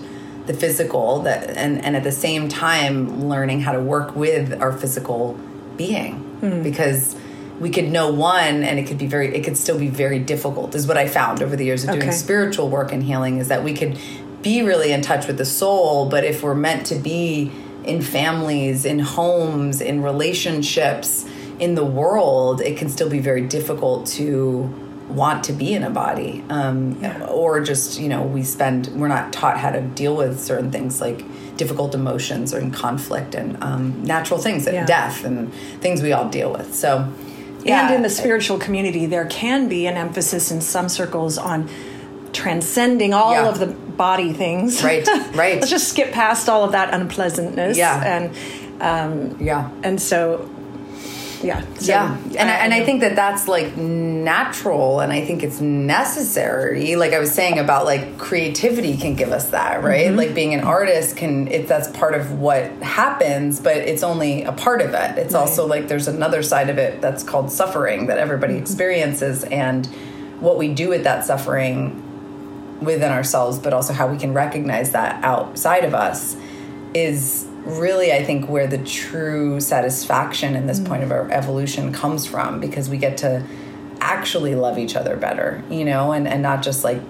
the 0.47 0.53
physical, 0.53 1.21
that 1.21 1.51
and 1.51 1.83
and 1.83 1.95
at 1.95 2.03
the 2.03 2.11
same 2.11 2.49
time 2.49 3.29
learning 3.29 3.61
how 3.61 3.71
to 3.71 3.79
work 3.79 4.17
with 4.17 4.61
our 4.61 4.73
physical 4.73 5.39
being 5.77 6.39
mm. 6.41 6.61
because 6.61 7.15
we 7.61 7.69
could 7.69 7.91
know 7.91 8.11
one 8.11 8.63
and 8.63 8.79
it 8.79 8.87
could 8.87 8.97
be 8.97 9.05
very 9.05 9.33
it 9.35 9.43
could 9.43 9.55
still 9.55 9.77
be 9.77 9.87
very 9.87 10.17
difficult 10.17 10.73
is 10.73 10.87
what 10.87 10.97
i 10.97 11.07
found 11.07 11.43
over 11.43 11.55
the 11.55 11.63
years 11.63 11.83
of 11.83 11.91
okay. 11.91 11.99
doing 11.99 12.11
spiritual 12.11 12.67
work 12.67 12.91
and 12.91 13.03
healing 13.03 13.37
is 13.37 13.47
that 13.49 13.63
we 13.63 13.73
could 13.73 13.97
be 14.41 14.63
really 14.63 14.91
in 14.91 15.01
touch 15.01 15.27
with 15.27 15.37
the 15.37 15.45
soul 15.45 16.09
but 16.09 16.23
if 16.23 16.41
we're 16.41 16.55
meant 16.55 16.85
to 16.87 16.95
be 16.95 17.51
in 17.85 18.01
families 18.01 18.83
in 18.83 18.97
homes 18.97 19.79
in 19.79 20.01
relationships 20.01 21.23
in 21.59 21.75
the 21.75 21.85
world 21.85 22.61
it 22.61 22.75
can 22.77 22.89
still 22.89 23.09
be 23.09 23.19
very 23.19 23.45
difficult 23.45 24.07
to 24.07 24.63
want 25.07 25.43
to 25.43 25.53
be 25.53 25.73
in 25.73 25.83
a 25.83 25.89
body 25.89 26.43
um, 26.49 26.97
yeah. 27.01 27.25
or 27.25 27.59
just 27.59 27.99
you 27.99 28.09
know 28.09 28.23
we 28.23 28.41
spend 28.43 28.87
we're 28.95 29.07
not 29.07 29.31
taught 29.31 29.57
how 29.57 29.69
to 29.69 29.81
deal 29.81 30.15
with 30.15 30.39
certain 30.39 30.71
things 30.71 30.99
like 30.99 31.23
difficult 31.57 31.93
emotions 31.93 32.55
or 32.55 32.59
in 32.59 32.71
conflict 32.71 33.35
and 33.35 33.61
um, 33.61 34.03
natural 34.03 34.39
things 34.39 34.65
yeah. 34.65 34.83
death 34.85 35.23
and 35.23 35.53
things 35.79 36.01
we 36.01 36.11
all 36.11 36.27
deal 36.29 36.51
with 36.51 36.73
so 36.73 37.07
yeah. 37.63 37.85
And 37.85 37.95
in 37.95 38.01
the 38.01 38.09
spiritual 38.09 38.57
community, 38.57 39.05
there 39.05 39.25
can 39.25 39.67
be 39.67 39.87
an 39.87 39.95
emphasis 39.95 40.51
in 40.51 40.61
some 40.61 40.89
circles 40.89 41.37
on 41.37 41.69
transcending 42.33 43.13
all 43.13 43.33
yeah. 43.33 43.49
of 43.49 43.59
the 43.59 43.67
body 43.67 44.33
things. 44.33 44.83
Right, 44.83 45.07
right. 45.33 45.55
Let's 45.59 45.69
just 45.69 45.89
skip 45.89 46.11
past 46.11 46.49
all 46.49 46.63
of 46.63 46.71
that 46.71 46.93
unpleasantness. 46.93 47.77
Yeah. 47.77 48.03
And 48.03 48.81
um, 48.81 49.37
yeah. 49.39 49.69
And 49.83 50.01
so 50.01 50.49
yeah 51.43 51.61
so, 51.75 51.91
yeah 51.91 52.17
and, 52.17 52.49
I, 52.49 52.55
and 52.55 52.73
I 52.73 52.83
think 52.83 53.01
that 53.01 53.15
that's 53.15 53.47
like 53.47 53.75
natural 53.77 54.99
and 54.99 55.11
i 55.11 55.25
think 55.25 55.43
it's 55.43 55.59
necessary 55.61 56.95
like 56.95 57.13
i 57.13 57.19
was 57.19 57.31
saying 57.31 57.59
about 57.59 57.85
like 57.85 58.17
creativity 58.17 58.97
can 58.97 59.15
give 59.15 59.31
us 59.31 59.49
that 59.49 59.83
right 59.83 60.07
mm-hmm. 60.07 60.17
like 60.17 60.35
being 60.35 60.53
an 60.53 60.61
artist 60.61 61.17
can 61.17 61.47
it 61.47 61.67
that's 61.67 61.89
part 61.89 62.15
of 62.15 62.39
what 62.39 62.71
happens 62.81 63.59
but 63.59 63.77
it's 63.77 64.03
only 64.03 64.43
a 64.43 64.51
part 64.51 64.81
of 64.81 64.93
it 64.93 65.17
it's 65.17 65.33
right. 65.33 65.39
also 65.39 65.65
like 65.65 65.87
there's 65.87 66.07
another 66.07 66.43
side 66.43 66.69
of 66.69 66.77
it 66.77 67.01
that's 67.01 67.23
called 67.23 67.51
suffering 67.51 68.07
that 68.07 68.17
everybody 68.17 68.53
mm-hmm. 68.53 68.63
experiences 68.63 69.43
and 69.45 69.87
what 70.39 70.57
we 70.57 70.73
do 70.73 70.89
with 70.89 71.03
that 71.03 71.25
suffering 71.25 72.07
within 72.81 73.11
ourselves 73.11 73.59
but 73.59 73.73
also 73.73 73.93
how 73.93 74.07
we 74.07 74.17
can 74.17 74.33
recognize 74.33 74.91
that 74.91 75.23
outside 75.23 75.83
of 75.83 75.93
us 75.93 76.35
is 76.93 77.47
really 77.65 78.11
i 78.11 78.23
think 78.23 78.49
where 78.49 78.67
the 78.67 78.77
true 78.79 79.59
satisfaction 79.59 80.55
in 80.55 80.67
this 80.67 80.79
mm. 80.79 80.87
point 80.87 81.03
of 81.03 81.11
our 81.11 81.29
evolution 81.31 81.93
comes 81.93 82.25
from 82.25 82.59
because 82.59 82.89
we 82.89 82.97
get 82.97 83.17
to 83.17 83.45
actually 83.99 84.55
love 84.55 84.79
each 84.79 84.95
other 84.95 85.15
better 85.15 85.63
you 85.69 85.85
know 85.85 86.11
and 86.11 86.27
and 86.27 86.41
not 86.41 86.63
just 86.63 86.83
like 86.83 87.01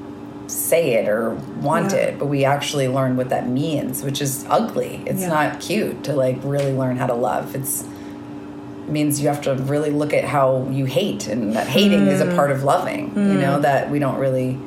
say 0.47 0.95
it 0.95 1.07
or 1.07 1.33
want 1.61 1.93
yeah. 1.93 1.99
it 1.99 2.19
but 2.19 2.25
we 2.25 2.43
actually 2.43 2.87
learn 2.87 3.15
what 3.15 3.29
that 3.29 3.47
means 3.47 4.03
which 4.03 4.21
is 4.21 4.45
ugly 4.49 5.01
it's 5.05 5.21
yeah. 5.21 5.29
not 5.29 5.61
cute 5.61 6.03
to 6.03 6.13
like 6.13 6.37
really 6.43 6.73
learn 6.73 6.97
how 6.97 7.07
to 7.07 7.13
love 7.13 7.55
it's 7.55 7.83
it 7.83 8.89
means 8.89 9.21
you 9.21 9.29
have 9.29 9.41
to 9.41 9.55
really 9.55 9.91
look 9.91 10.13
at 10.13 10.25
how 10.25 10.67
you 10.69 10.83
hate 10.83 11.27
and 11.27 11.53
that 11.53 11.67
hating 11.67 12.01
mm. 12.01 12.11
is 12.11 12.19
a 12.19 12.25
mm. 12.25 12.35
part 12.35 12.51
of 12.51 12.63
loving 12.63 13.11
mm. 13.11 13.33
you 13.33 13.39
know 13.39 13.57
mm. 13.57 13.61
that 13.61 13.89
we 13.89 13.99
don't 13.99 14.17
really 14.17 14.59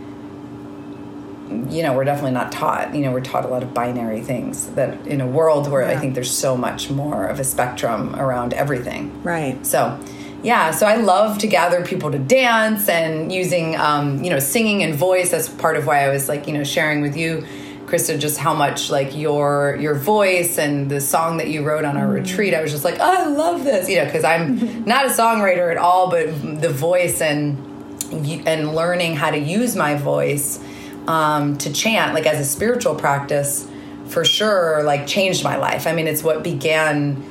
you 1.51 1.83
know, 1.83 1.95
we're 1.95 2.05
definitely 2.05 2.33
not 2.33 2.53
taught. 2.53 2.95
You 2.95 3.03
know, 3.03 3.13
we're 3.13 3.21
taught 3.21 3.45
a 3.45 3.49
lot 3.49 3.63
of 3.63 3.75
binary 3.75 4.21
things 4.21 4.69
that 4.71 5.07
in 5.07 5.21
a 5.21 5.27
world 5.27 5.71
where 5.71 5.83
yeah. 5.83 5.97
I 5.97 5.97
think 5.97 6.15
there's 6.15 6.31
so 6.31 6.57
much 6.57 6.91
more 6.91 7.27
of 7.27 7.39
a 7.39 7.45
spectrum 7.45 8.17
around 8.17 8.55
everything. 8.55 9.23
Right. 9.23 9.65
So, 9.67 9.99
yeah, 10.43 10.71
so 10.71 10.87
I 10.87 10.97
love 10.97 11.39
to 11.39 11.47
gather 11.47 11.85
people 11.85 12.11
to 12.11 12.19
dance 12.19 12.89
and 12.89 13.33
using, 13.33 13.77
um, 13.77 14.23
you 14.23 14.31
know, 14.31 14.39
singing 14.39 14.83
and 14.83 14.95
voice. 14.95 15.31
That's 15.31 15.49
part 15.49 15.77
of 15.77 15.87
why 15.87 16.05
I 16.05 16.09
was 16.09 16.29
like, 16.29 16.47
you 16.47 16.55
know, 16.55 16.65
sharing 16.65 17.03
with 17.03 17.17
you, 17.17 17.47
Krista, 17.87 18.19
just 18.19 18.39
how 18.39 18.55
much 18.55 18.91
like 18.91 19.15
your 19.15 19.77
your 19.81 19.95
voice 19.95 20.59
and 20.59 20.91
the 20.91 21.01
song 21.01 21.37
that 21.39 21.49
you 21.49 21.63
wrote 21.63 21.85
on 21.85 21.97
our 21.97 22.07
mm. 22.07 22.15
retreat. 22.15 22.55
I 22.55 22.63
was 22.63 22.73
just 22.73 22.85
like, 22.85 22.97
oh, 23.01 23.25
I 23.25 23.27
love 23.27 23.65
this, 23.65 23.89
you 23.89 23.97
know, 23.97 24.07
because 24.07 24.25
I'm 24.25 24.85
not 24.87 25.05
a 25.07 25.11
songwriter 25.11 25.71
at 25.71 25.77
all, 25.77 26.11
but 26.11 26.27
the 26.61 26.71
voice 26.71 27.21
and 27.21 27.59
and 28.47 28.75
learning 28.75 29.17
how 29.17 29.31
to 29.31 29.39
use 29.39 29.77
my 29.77 29.95
voice 29.95 30.61
um, 31.07 31.59
to 31.59 31.73
chant, 31.73 32.15
like 32.15 32.27
as 32.27 32.41
a 32.41 32.45
spiritual 32.45 32.95
practice, 32.95 33.69
for 34.07 34.25
sure, 34.25 34.83
like 34.83 35.07
changed 35.07 35.45
my 35.45 35.57
life. 35.57 35.87
I 35.87 35.93
mean, 35.93 36.07
it's 36.07 36.23
what 36.23 36.43
began 36.43 37.23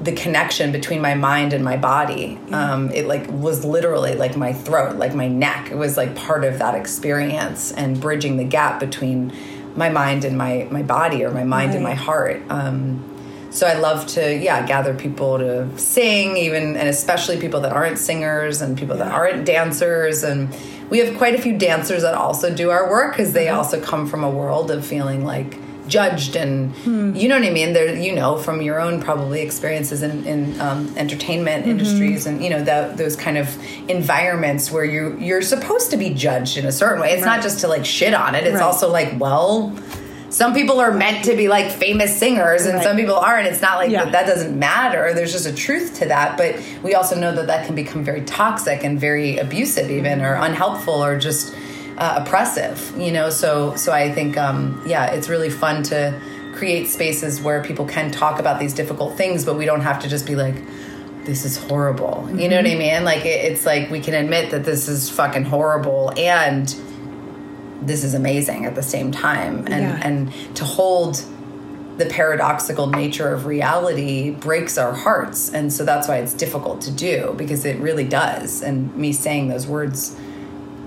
the 0.00 0.12
connection 0.12 0.72
between 0.72 1.00
my 1.00 1.14
mind 1.14 1.52
and 1.52 1.64
my 1.64 1.76
body. 1.76 2.38
Um, 2.52 2.90
it 2.90 3.06
like 3.06 3.30
was 3.30 3.64
literally 3.64 4.14
like 4.14 4.36
my 4.36 4.52
throat, 4.52 4.96
like 4.96 5.14
my 5.14 5.28
neck. 5.28 5.70
It 5.70 5.76
was 5.76 5.96
like 5.96 6.14
part 6.14 6.44
of 6.44 6.58
that 6.58 6.74
experience 6.74 7.72
and 7.72 8.00
bridging 8.00 8.36
the 8.36 8.44
gap 8.44 8.78
between 8.78 9.32
my 9.74 9.88
mind 9.88 10.24
and 10.24 10.38
my 10.38 10.68
my 10.70 10.82
body, 10.82 11.24
or 11.24 11.30
my 11.30 11.44
mind 11.44 11.70
right. 11.70 11.76
and 11.76 11.84
my 11.84 11.94
heart. 11.94 12.42
Um, 12.48 13.15
so 13.56 13.66
I 13.66 13.74
love 13.74 14.06
to 14.08 14.36
yeah 14.36 14.66
gather 14.66 14.94
people 14.94 15.38
to 15.38 15.78
sing, 15.78 16.36
even 16.36 16.76
and 16.76 16.88
especially 16.88 17.40
people 17.40 17.60
that 17.62 17.72
aren't 17.72 17.98
singers 17.98 18.60
and 18.60 18.76
people 18.76 18.96
that 18.98 19.10
aren't 19.10 19.46
dancers 19.46 20.22
and 20.22 20.54
we 20.90 20.98
have 20.98 21.16
quite 21.16 21.34
a 21.34 21.42
few 21.42 21.56
dancers 21.58 22.02
that 22.02 22.14
also 22.14 22.54
do 22.54 22.70
our 22.70 22.88
work 22.88 23.12
because 23.12 23.32
they 23.32 23.46
mm-hmm. 23.46 23.56
also 23.56 23.80
come 23.80 24.06
from 24.06 24.22
a 24.22 24.30
world 24.30 24.70
of 24.70 24.86
feeling 24.86 25.24
like 25.24 25.58
judged 25.88 26.34
and 26.36 26.74
hmm. 26.76 27.14
you 27.14 27.28
know 27.28 27.38
what 27.38 27.46
I 27.46 27.50
mean. 27.50 27.72
There, 27.72 27.94
you 27.94 28.14
know, 28.14 28.36
from 28.36 28.60
your 28.60 28.80
own 28.80 29.00
probably 29.00 29.40
experiences 29.40 30.02
in, 30.02 30.26
in 30.26 30.60
um, 30.60 30.92
entertainment 30.96 31.62
mm-hmm. 31.62 31.70
industries 31.70 32.26
and 32.26 32.42
you 32.42 32.50
know 32.50 32.62
that 32.62 32.96
those 32.96 33.16
kind 33.16 33.38
of 33.38 33.56
environments 33.88 34.70
where 34.70 34.84
you 34.84 35.16
you're 35.18 35.42
supposed 35.42 35.90
to 35.92 35.96
be 35.96 36.12
judged 36.12 36.56
in 36.56 36.66
a 36.66 36.72
certain 36.72 37.00
way. 37.00 37.12
It's 37.12 37.24
right. 37.24 37.36
not 37.36 37.42
just 37.42 37.60
to 37.60 37.68
like 37.68 37.84
shit 37.84 38.14
on 38.14 38.34
it. 38.34 38.44
It's 38.44 38.54
right. 38.54 38.62
also 38.62 38.90
like 38.90 39.18
well 39.18 39.74
some 40.28 40.54
people 40.54 40.80
are 40.80 40.92
meant 40.92 41.24
to 41.26 41.36
be 41.36 41.48
like 41.48 41.70
famous 41.70 42.16
singers 42.16 42.66
and 42.66 42.74
right. 42.74 42.84
some 42.84 42.96
people 42.96 43.14
aren't. 43.14 43.46
It's 43.46 43.62
not 43.62 43.78
like 43.78 43.90
yeah. 43.90 44.04
that, 44.04 44.12
that 44.12 44.26
doesn't 44.26 44.58
matter. 44.58 45.14
There's 45.14 45.32
just 45.32 45.46
a 45.46 45.54
truth 45.54 45.98
to 46.00 46.06
that. 46.06 46.36
But 46.36 46.60
we 46.82 46.94
also 46.94 47.18
know 47.18 47.34
that 47.34 47.46
that 47.46 47.66
can 47.66 47.74
become 47.74 48.04
very 48.04 48.22
toxic 48.22 48.84
and 48.84 48.98
very 48.98 49.38
abusive, 49.38 49.90
even 49.90 50.20
or 50.20 50.34
unhelpful 50.34 50.94
or 50.94 51.18
just 51.18 51.54
uh, 51.98 52.22
oppressive. 52.24 52.92
You 52.98 53.12
know, 53.12 53.30
so 53.30 53.76
so 53.76 53.92
I 53.92 54.12
think 54.12 54.36
um, 54.36 54.82
yeah, 54.86 55.12
it's 55.12 55.28
really 55.28 55.50
fun 55.50 55.82
to 55.84 56.20
create 56.54 56.88
spaces 56.88 57.40
where 57.40 57.62
people 57.62 57.86
can 57.86 58.10
talk 58.10 58.40
about 58.40 58.58
these 58.58 58.74
difficult 58.74 59.16
things, 59.16 59.44
but 59.44 59.54
we 59.54 59.64
don't 59.64 59.82
have 59.82 60.02
to 60.02 60.08
just 60.08 60.26
be 60.26 60.34
like 60.34 60.56
this 61.24 61.44
is 61.44 61.56
horrible. 61.56 62.24
Mm-hmm. 62.26 62.38
You 62.38 62.48
know 62.48 62.56
what 62.56 62.66
I 62.66 62.70
mm-hmm. 62.70 62.78
mean? 62.78 63.04
Like 63.04 63.24
it, 63.24 63.52
it's 63.52 63.66
like 63.66 63.90
we 63.90 64.00
can 64.00 64.14
admit 64.14 64.50
that 64.52 64.64
this 64.64 64.88
is 64.88 65.10
fucking 65.10 65.44
horrible 65.44 66.12
and 66.16 66.74
this 67.82 68.04
is 68.04 68.14
amazing 68.14 68.64
at 68.64 68.74
the 68.74 68.82
same 68.82 69.10
time. 69.12 69.66
And 69.66 69.82
yeah. 69.82 70.00
and 70.02 70.56
to 70.56 70.64
hold 70.64 71.24
the 71.98 72.06
paradoxical 72.06 72.88
nature 72.88 73.32
of 73.32 73.46
reality 73.46 74.30
breaks 74.30 74.76
our 74.76 74.92
hearts. 74.92 75.52
And 75.52 75.72
so 75.72 75.84
that's 75.84 76.08
why 76.08 76.18
it's 76.18 76.34
difficult 76.34 76.82
to 76.82 76.90
do 76.90 77.34
because 77.38 77.64
it 77.64 77.78
really 77.78 78.06
does. 78.06 78.62
And 78.62 78.94
me 78.94 79.12
saying 79.12 79.48
those 79.48 79.66
words 79.66 80.14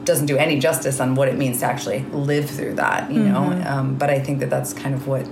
doesn't 0.04 0.28
do 0.28 0.38
any 0.38 0.60
justice 0.60 1.00
on 1.00 1.16
what 1.16 1.28
it 1.28 1.38
means 1.38 1.60
to 1.60 1.66
actually 1.66 2.02
live 2.12 2.50
through 2.50 2.74
that 2.74 3.12
you 3.12 3.22
know? 3.22 3.52
Um, 3.68 3.96
but 3.96 4.10
i 4.10 4.20
think 4.20 4.40
that 4.40 4.50
that's 4.50 4.74
kind 4.74 4.96
of 4.96 5.08
what 5.08 5.28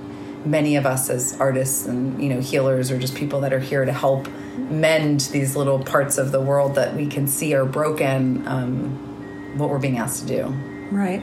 many 0.45 0.75
of 0.75 0.85
us 0.85 1.09
as 1.09 1.39
artists 1.39 1.85
and 1.85 2.21
you 2.21 2.29
know 2.29 2.39
healers 2.39 2.91
or 2.91 2.97
just 2.97 3.15
people 3.15 3.41
that 3.41 3.53
are 3.53 3.59
here 3.59 3.85
to 3.85 3.93
help 3.93 4.27
mend 4.69 5.21
these 5.31 5.55
little 5.55 5.83
parts 5.83 6.17
of 6.17 6.31
the 6.31 6.41
world 6.41 6.75
that 6.75 6.95
we 6.95 7.07
can 7.07 7.27
see 7.27 7.53
are 7.53 7.65
broken 7.65 8.47
um, 8.47 9.57
what 9.57 9.69
we're 9.69 9.79
being 9.79 9.97
asked 9.97 10.27
to 10.27 10.27
do. 10.27 10.45
Right. 10.91 11.21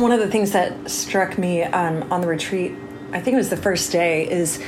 One 0.00 0.12
of 0.12 0.20
the 0.20 0.28
things 0.28 0.52
that 0.52 0.90
struck 0.90 1.36
me 1.36 1.62
um, 1.62 2.10
on 2.10 2.22
the 2.22 2.26
retreat, 2.26 2.72
I 3.12 3.20
think 3.20 3.34
it 3.34 3.38
was 3.38 3.50
the 3.50 3.56
first 3.56 3.92
day, 3.92 4.28
is 4.28 4.60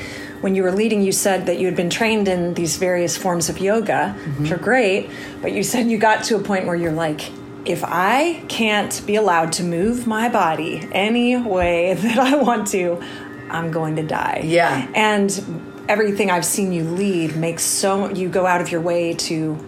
when 0.43 0.55
you 0.55 0.63
were 0.63 0.73
leading, 0.73 1.01
you 1.01 1.13
said 1.13 1.47
that 1.47 1.59
you 1.59 1.67
had 1.67 1.75
been 1.75 1.89
trained 1.89 2.29
in 2.29 2.53
these 2.53 2.77
various 2.77 3.17
forms 3.17 3.49
of 3.49 3.59
yoga, 3.59 4.13
which 4.39 4.51
are 4.51 4.59
great, 4.59 5.09
but 5.41 5.53
you 5.53 5.63
said 5.63 5.87
you 5.87 5.97
got 5.97 6.25
to 6.25 6.37
a 6.37 6.39
point 6.39 6.67
where 6.67 6.77
you're 6.77 6.93
like, 6.93 7.31
if 7.65 7.83
I 7.83 8.45
can't 8.49 9.03
be 9.07 9.17
allowed 9.17 9.53
to 9.55 9.63
move 9.63 10.07
my 10.07 10.29
body 10.29 10.87
any 10.93 11.37
way 11.37 11.95
that 11.99 12.19
I 12.19 12.37
want 12.37 12.67
to, 12.69 13.03
I'm 13.49 13.71
going 13.71 13.97
to 13.97 14.03
die. 14.03 14.43
Yeah. 14.45 14.91
And 14.95 15.85
everything 15.89 16.31
I've 16.31 16.45
seen 16.45 16.73
you 16.73 16.85
lead 16.85 17.37
makes 17.37 17.63
so 17.63 18.11
you 18.11 18.29
go 18.29 18.47
out 18.47 18.61
of 18.61 18.71
your 18.71 18.81
way 18.81 19.15
to 19.15 19.59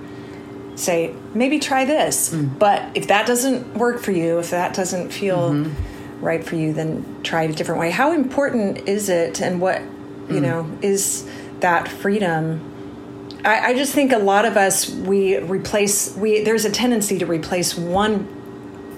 say 0.76 1.14
maybe 1.34 1.58
try 1.58 1.84
this 1.84 2.30
Mm. 2.32 2.58
but 2.58 2.82
if 2.94 3.06
that 3.08 3.26
doesn't 3.26 3.74
work 3.74 4.00
for 4.00 4.12
you 4.12 4.38
if 4.38 4.50
that 4.50 4.74
doesn't 4.74 5.10
feel 5.12 5.50
Mm-hmm. 5.50 6.24
right 6.24 6.44
for 6.44 6.56
you 6.56 6.72
then 6.72 7.04
try 7.22 7.42
it 7.44 7.50
a 7.50 7.54
different 7.54 7.80
way 7.80 7.90
how 7.90 8.12
important 8.12 8.88
is 8.88 9.08
it 9.08 9.40
and 9.40 9.60
what 9.60 9.80
you 10.28 10.40
Mm. 10.40 10.42
know 10.42 10.66
is 10.82 11.24
that 11.60 11.88
freedom 11.88 12.60
I, 13.44 13.70
I 13.70 13.74
just 13.74 13.92
think 13.92 14.10
a 14.12 14.18
lot 14.18 14.44
of 14.46 14.56
us 14.56 14.88
we 14.88 15.36
replace 15.38 16.14
we 16.16 16.42
there's 16.42 16.64
a 16.64 16.70
tendency 16.70 17.18
to 17.18 17.26
replace 17.26 17.76
one 17.76 18.26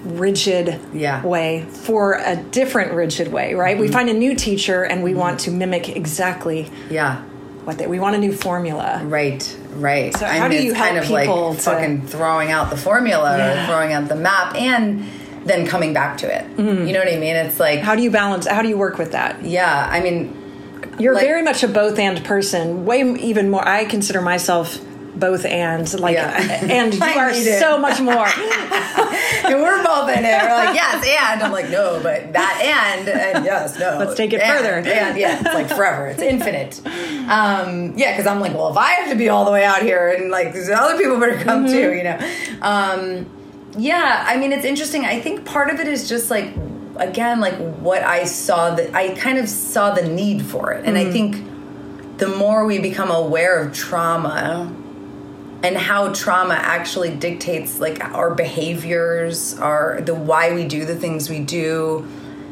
rigid 0.03 0.79
Yeah. 0.93 1.21
way 1.25 1.65
for 1.69 2.13
a 2.13 2.35
different 2.37 2.93
rigid 2.93 3.31
way 3.31 3.53
right 3.55 3.75
Mm-hmm. 3.75 3.81
we 3.81 3.87
find 3.91 4.09
a 4.09 4.13
new 4.13 4.35
teacher 4.35 4.83
and 4.83 5.03
we 5.03 5.13
want 5.13 5.39
to 5.41 5.51
mimic 5.51 5.89
exactly 5.95 6.69
yeah 6.89 7.23
what 7.67 7.77
they 7.77 7.85
we 7.85 7.99
want 7.99 8.15
a 8.15 8.17
new 8.17 8.31
formula 8.31 9.01
Right, 9.03 9.43
right. 9.75 10.15
So 10.15 10.25
how 10.25 10.47
do 10.47 10.55
it's 10.55 10.63
you 10.65 10.73
kind 10.73 10.95
help 10.95 11.05
of 11.05 11.11
like 11.11 11.25
people 11.27 11.53
to- 11.53 11.59
fucking 11.61 12.07
throwing 12.07 12.49
out 12.49 12.69
the 12.69 12.77
formula 12.77 13.37
Yeah. 13.37 13.63
or 13.63 13.67
throwing 13.67 13.91
out 13.93 14.07
the 14.07 14.15
map 14.15 14.55
and 14.55 15.05
then 15.45 15.67
coming 15.67 15.93
back 15.93 16.17
to 16.19 16.27
it. 16.33 16.43
Mm-hmm. 16.57 16.87
You 16.87 16.93
know 16.93 16.99
what 16.99 17.13
I 17.13 17.17
mean? 17.17 17.35
It's 17.35 17.59
like 17.59 17.79
how 17.81 17.95
do 17.95 18.01
you 18.01 18.09
balance 18.11 18.47
how 18.47 18.61
do 18.61 18.69
you 18.69 18.77
work 18.77 18.97
with 18.97 19.11
that 19.11 19.43
yeah, 19.43 19.87
I 19.91 19.99
mean 19.99 20.33
You're 20.97 21.13
Like- 21.13 21.25
very 21.25 21.43
much 21.43 21.61
a 21.63 21.67
both 21.67 21.99
and 21.99 22.23
person. 22.23 22.85
Way 22.85 23.01
even 23.19 23.49
more. 23.51 23.67
I 23.67 23.85
consider 23.85 24.21
myself 24.21 24.79
both 25.19 25.45
and. 25.45 25.91
Like, 25.99 26.15
Yeah. 26.15 26.37
and 26.69 26.93
you 26.93 27.01
are 27.03 27.33
so 27.33 27.77
much 27.77 27.99
more. 27.99 28.27
and 29.45 29.61
we're 29.61 29.83
both 29.83 30.09
in 30.09 30.25
it. 30.25 30.41
We're 30.41 30.55
like, 30.55 30.75
yes, 30.75 31.05
and 31.05 31.43
I'm 31.43 31.51
like, 31.51 31.69
no, 31.69 31.99
but 32.01 32.33
that 32.33 32.61
and 32.97 33.07
and 33.09 33.45
yes, 33.45 33.77
no. 33.79 33.97
Let's 33.97 34.15
take 34.15 34.33
it 34.33 34.41
and, 34.41 34.57
further. 34.57 34.73
And 34.75 35.17
yeah, 35.17 35.35
it's 35.41 35.53
like 35.53 35.69
forever. 35.69 36.07
It's 36.07 36.21
infinite. 36.21 36.81
Um, 36.85 37.93
yeah, 37.97 38.11
because 38.13 38.27
I'm 38.27 38.39
like, 38.39 38.53
well, 38.53 38.69
if 38.71 38.77
I 38.77 38.91
have 38.93 39.09
to 39.11 39.15
be 39.17 39.29
all 39.29 39.45
the 39.45 39.51
way 39.51 39.63
out 39.65 39.81
here, 39.81 40.09
and 40.09 40.29
like 40.31 40.55
other 40.55 40.97
people 40.97 41.19
better 41.19 41.37
come 41.43 41.65
Mm-hmm. 41.65 41.73
too, 41.73 41.93
you 41.93 42.03
know. 42.03 42.17
Um, 42.61 43.25
yeah, 43.77 44.23
I 44.27 44.37
mean, 44.37 44.51
it's 44.51 44.65
interesting. 44.65 45.05
I 45.05 45.19
think 45.19 45.45
part 45.45 45.69
of 45.69 45.79
it 45.79 45.87
is 45.87 46.07
just 46.07 46.29
like, 46.29 46.53
again, 46.97 47.39
like 47.39 47.55
what 47.79 48.03
I 48.03 48.23
saw 48.25 48.75
that 48.75 48.93
I 48.95 49.15
kind 49.15 49.37
of 49.37 49.49
saw 49.49 49.91
the 49.93 50.07
need 50.07 50.41
for 50.45 50.71
it, 50.71 50.85
and 50.85 50.95
Mm-hmm. 50.97 51.09
I 51.09 51.11
think 51.11 52.17
the 52.17 52.27
more 52.27 52.65
we 52.65 52.79
become 52.79 53.11
aware 53.11 53.59
of 53.59 53.73
trauma 53.73 54.71
and 55.63 55.75
how 55.75 56.13
trauma 56.13 56.53
actually 56.53 57.15
dictates 57.15 57.79
like 57.79 58.03
our 58.03 58.33
behaviors 58.33 59.57
our 59.59 60.01
the 60.01 60.13
why 60.13 60.53
we 60.53 60.67
do 60.67 60.85
the 60.85 60.95
things 60.95 61.29
we 61.29 61.39
do 61.39 62.07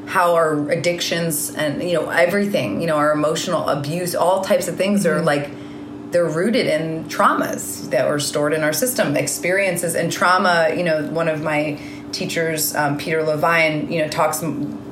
how 0.07 0.33
our 0.35 0.69
addictions 0.69 1.53
and 1.55 1.83
you 1.83 1.93
know 1.93 2.09
everything 2.09 2.81
you 2.81 2.87
know 2.87 2.97
our 2.97 3.11
emotional 3.11 3.67
abuse 3.69 4.15
all 4.15 4.41
types 4.41 4.67
of 4.67 4.75
things 4.75 5.05
are 5.05 5.21
like 5.21 5.49
they're 6.11 6.29
rooted 6.29 6.67
in 6.67 7.03
traumas 7.05 7.89
that 7.89 8.07
are 8.07 8.19
stored 8.19 8.53
in 8.53 8.63
our 8.63 8.73
system 8.73 9.15
experiences 9.15 9.95
and 9.95 10.11
trauma 10.11 10.73
you 10.75 10.83
know 10.83 11.05
one 11.07 11.27
of 11.27 11.41
my 11.41 11.79
teachers 12.11 12.75
um, 12.75 12.97
peter 12.97 13.23
levine 13.23 13.91
you 13.91 13.99
know 13.99 14.07
talks 14.07 14.43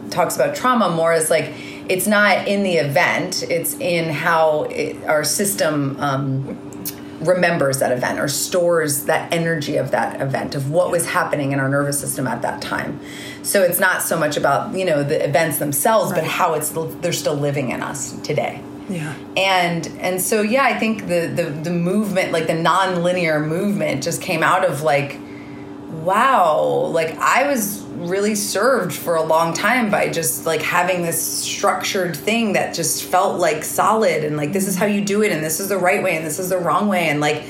talks 0.09 0.35
about 0.35 0.55
trauma 0.55 0.89
more 0.89 1.13
as 1.13 1.29
like 1.29 1.51
it's 1.89 2.07
not 2.07 2.47
in 2.47 2.63
the 2.63 2.75
event 2.75 3.43
it's 3.43 3.73
in 3.75 4.09
how 4.09 4.63
it, 4.63 5.03
our 5.05 5.23
system 5.23 5.95
um, 5.99 6.72
remembers 7.25 7.79
that 7.79 7.91
event 7.91 8.19
or 8.19 8.27
stores 8.27 9.05
that 9.05 9.31
energy 9.33 9.77
of 9.77 9.91
that 9.91 10.21
event 10.21 10.55
of 10.55 10.69
what 10.69 10.91
was 10.91 11.07
happening 11.07 11.51
in 11.51 11.59
our 11.59 11.69
nervous 11.69 11.99
system 11.99 12.27
at 12.27 12.41
that 12.41 12.61
time. 12.61 12.99
So 13.43 13.63
it's 13.63 13.79
not 13.79 14.01
so 14.01 14.17
much 14.17 14.37
about 14.37 14.75
you 14.75 14.85
know 14.85 15.03
the 15.03 15.23
events 15.23 15.59
themselves 15.59 16.13
but 16.13 16.23
how 16.23 16.53
it's 16.53 16.69
they're 16.69 17.13
still 17.13 17.35
living 17.35 17.71
in 17.71 17.81
us 17.81 18.13
today. 18.21 18.61
Yeah. 18.89 19.15
and 19.37 19.87
and 20.01 20.21
so 20.21 20.41
yeah 20.41 20.65
i 20.65 20.77
think 20.77 21.07
the 21.07 21.27
the, 21.27 21.43
the 21.45 21.71
movement 21.71 22.33
like 22.33 22.47
the 22.47 22.53
non-linear 22.53 23.39
movement 23.39 24.03
just 24.03 24.21
came 24.21 24.43
out 24.43 24.65
of 24.65 24.81
like 24.81 25.17
wow 26.01 26.57
like 26.91 27.17
i 27.17 27.47
was 27.47 27.82
really 27.95 28.35
served 28.35 28.93
for 28.93 29.15
a 29.15 29.23
long 29.23 29.53
time 29.53 29.89
by 29.89 30.09
just 30.09 30.45
like 30.45 30.61
having 30.61 31.01
this 31.01 31.21
structured 31.21 32.15
thing 32.15 32.53
that 32.53 32.73
just 32.73 33.03
felt 33.03 33.39
like 33.39 33.63
solid 33.63 34.23
and 34.23 34.37
like 34.37 34.53
this 34.53 34.67
is 34.67 34.75
how 34.75 34.85
you 34.85 35.03
do 35.03 35.21
it 35.23 35.31
and 35.31 35.43
this 35.43 35.59
is 35.59 35.69
the 35.69 35.77
right 35.77 36.03
way 36.03 36.15
and 36.15 36.25
this 36.25 36.39
is 36.39 36.49
the 36.49 36.57
wrong 36.57 36.87
way 36.87 37.07
and 37.07 37.19
like 37.19 37.43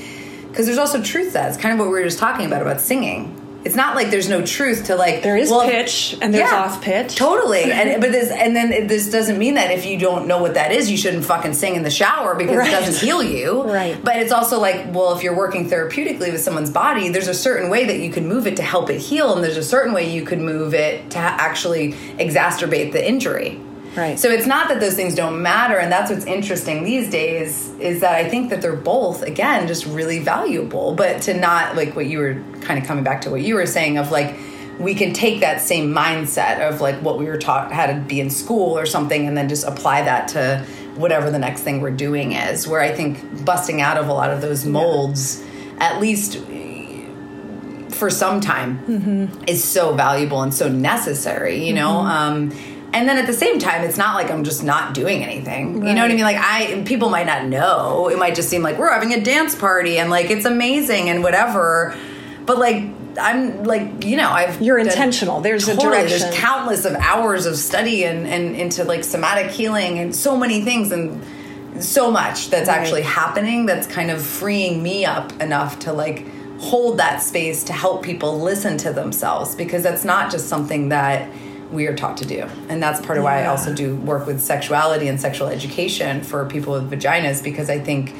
because 0.48 0.66
there's 0.66 0.78
also 0.78 1.02
truth 1.02 1.32
that. 1.32 1.48
It's 1.48 1.58
kind 1.58 1.72
of 1.72 1.80
what 1.80 1.92
we 1.92 1.98
were 1.98 2.04
just 2.04 2.20
talking 2.20 2.46
about 2.46 2.62
about 2.62 2.80
singing 2.80 3.43
it's 3.64 3.74
not 3.74 3.96
like 3.96 4.10
there's 4.10 4.28
no 4.28 4.44
truth 4.44 4.84
to 4.86 4.96
like 4.96 5.22
There 5.22 5.36
is 5.36 5.50
well, 5.50 5.62
pitch 5.66 6.16
and 6.20 6.34
there's 6.34 6.50
off 6.52 6.82
pitch. 6.82 7.16
totally 7.16 7.62
and 7.72 8.00
but 8.00 8.12
this 8.12 8.30
and 8.30 8.54
then 8.54 8.72
it, 8.72 8.88
this 8.88 9.10
doesn't 9.10 9.38
mean 9.38 9.54
that 9.54 9.70
if 9.70 9.86
you 9.86 9.98
don't 9.98 10.26
know 10.26 10.38
what 10.42 10.54
that 10.54 10.70
is 10.72 10.90
you 10.90 10.96
shouldn't 10.96 11.24
fucking 11.24 11.54
sing 11.54 11.74
in 11.74 11.82
the 11.82 11.90
shower 11.90 12.34
because 12.34 12.56
Right. 12.56 12.68
it 12.68 12.72
doesn't 12.72 13.04
heal 13.06 13.22
you 13.22 13.62
Right. 13.64 13.98
but 14.04 14.16
it's 14.16 14.32
also 14.32 14.60
like 14.60 14.92
well 14.94 15.14
if 15.16 15.22
you're 15.22 15.36
working 15.36 15.68
therapeutically 15.70 16.30
with 16.32 16.40
someone's 16.42 16.70
body 16.70 17.08
there's 17.08 17.28
a 17.28 17.34
certain 17.34 17.70
way 17.70 17.86
that 17.86 17.98
you 18.00 18.10
can 18.10 18.26
move 18.28 18.46
it 18.46 18.56
to 18.56 18.62
help 18.62 18.90
it 18.90 18.98
heal 19.00 19.34
and 19.34 19.42
there's 19.42 19.56
a 19.56 19.62
certain 19.62 19.92
way 19.94 20.10
you 20.10 20.24
could 20.24 20.40
move 20.40 20.74
it 20.74 21.10
to 21.12 21.18
actually 21.18 21.92
exacerbate 22.18 22.92
the 22.92 23.06
injury 23.06 23.58
Right. 23.96 24.18
so 24.18 24.28
it's 24.30 24.46
not 24.46 24.68
that 24.68 24.80
those 24.80 24.94
things 24.94 25.14
don't 25.14 25.40
matter 25.40 25.78
and 25.78 25.90
that's 25.90 26.10
what's 26.10 26.24
interesting 26.24 26.84
these 26.84 27.10
days 27.10 27.70
is 27.78 28.00
that 28.00 28.14
i 28.14 28.28
think 28.28 28.50
that 28.50 28.60
they're 28.60 28.74
both 28.74 29.22
again 29.22 29.68
just 29.68 29.86
really 29.86 30.18
valuable 30.18 30.94
but 30.94 31.22
to 31.22 31.34
not 31.34 31.76
like 31.76 31.94
what 31.94 32.06
you 32.06 32.18
were 32.18 32.42
kind 32.60 32.80
of 32.80 32.86
coming 32.86 33.04
back 33.04 33.20
to 33.22 33.30
what 33.30 33.42
you 33.42 33.54
were 33.54 33.66
saying 33.66 33.98
of 33.98 34.10
like 34.10 34.36
we 34.78 34.94
can 34.94 35.12
take 35.12 35.40
that 35.40 35.60
same 35.60 35.94
mindset 35.94 36.68
of 36.68 36.80
like 36.80 36.96
what 36.96 37.18
we 37.18 37.26
were 37.26 37.38
taught 37.38 37.70
how 37.70 37.86
to 37.86 37.94
be 37.94 38.20
in 38.20 38.30
school 38.30 38.76
or 38.76 38.86
something 38.86 39.28
and 39.28 39.36
then 39.36 39.48
just 39.48 39.64
apply 39.64 40.02
that 40.02 40.28
to 40.28 40.64
whatever 40.96 41.30
the 41.30 41.38
next 41.38 41.62
thing 41.62 41.80
we're 41.80 41.90
doing 41.90 42.32
is 42.32 42.66
where 42.66 42.80
i 42.80 42.92
think 42.92 43.44
busting 43.44 43.80
out 43.80 43.96
of 43.96 44.08
a 44.08 44.12
lot 44.12 44.30
of 44.30 44.40
those 44.40 44.64
molds 44.64 45.44
at 45.78 46.00
least 46.00 46.38
for 47.94 48.10
some 48.10 48.40
time 48.40 49.30
is 49.46 49.62
so 49.62 49.94
valuable 49.94 50.42
and 50.42 50.52
so 50.52 50.68
necessary, 50.68 51.64
you 51.64 51.72
know? 51.72 51.98
Um, 51.98 52.50
and 52.94 53.08
then 53.08 53.18
at 53.18 53.26
the 53.26 53.32
same 53.32 53.58
time, 53.58 53.82
it's 53.82 53.98
not 53.98 54.14
like 54.14 54.30
I'm 54.30 54.44
just 54.44 54.62
not 54.64 54.94
doing 54.94 55.22
anything. 55.24 55.86
You 55.86 55.94
know 55.94 56.02
what 56.02 56.10
I 56.10 56.14
mean? 56.14 56.24
Like 56.24 56.38
I, 56.38 56.82
people 56.86 57.10
might 57.10 57.26
not 57.26 57.44
know. 57.46 58.08
It 58.08 58.18
might 58.18 58.34
just 58.34 58.48
seem 58.48 58.62
like 58.62 58.78
we're 58.78 58.92
having 58.92 59.12
a 59.12 59.20
dance 59.20 59.54
party 59.54 59.98
and 59.98 60.10
like 60.10 60.30
it's 60.30 60.44
amazing 60.44 61.10
and 61.10 61.22
whatever. 61.22 61.94
But 62.46 62.58
like 62.58 62.84
I'm 63.20 63.64
like 63.64 64.04
you 64.04 64.16
know 64.16 64.30
I've 64.30 64.60
You're 64.62 64.78
intentional. 64.78 65.40
There's 65.40 65.68
a 65.68 65.76
direction. 65.76 66.20
There's 66.20 66.34
countless 66.36 66.84
of 66.84 66.94
hours 66.94 67.46
of 67.46 67.56
study 67.56 68.04
and 68.04 68.26
and 68.26 68.54
into 68.56 68.84
like 68.84 69.04
somatic 69.04 69.50
healing 69.50 69.98
and 69.98 70.14
so 70.14 70.36
many 70.36 70.62
things 70.62 70.90
and 70.92 71.22
so 71.82 72.10
much 72.10 72.50
that's 72.50 72.68
Right. 72.68 72.78
actually 72.78 73.02
happening 73.02 73.66
that's 73.66 73.86
kind 73.88 74.10
of 74.10 74.22
freeing 74.22 74.82
me 74.82 75.04
up 75.04 75.32
enough 75.40 75.80
to 75.80 75.92
like 75.92 76.24
hold 76.60 76.98
that 76.98 77.20
space 77.20 77.64
to 77.64 77.72
help 77.72 78.02
people 78.02 78.40
listen 78.40 78.78
to 78.78 78.92
themselves 78.92 79.56
because 79.56 79.82
that's 79.82 80.04
not 80.04 80.30
just 80.30 80.48
something 80.48 80.90
that 80.90 81.28
we 81.74 81.86
are 81.86 81.94
taught 81.94 82.16
to 82.18 82.24
do. 82.24 82.48
And 82.68 82.82
that's 82.82 83.04
part 83.04 83.18
of 83.18 83.24
why 83.24 83.42
i 83.42 83.46
also 83.46 83.74
do 83.74 83.96
work 83.96 84.26
with 84.26 84.40
sexuality 84.40 85.08
and 85.08 85.20
sexual 85.20 85.48
education 85.48 86.22
for 86.22 86.46
people 86.46 86.72
with 86.74 86.90
vaginas 86.90 87.42
because 87.42 87.70
i 87.70 87.78
think 87.78 88.14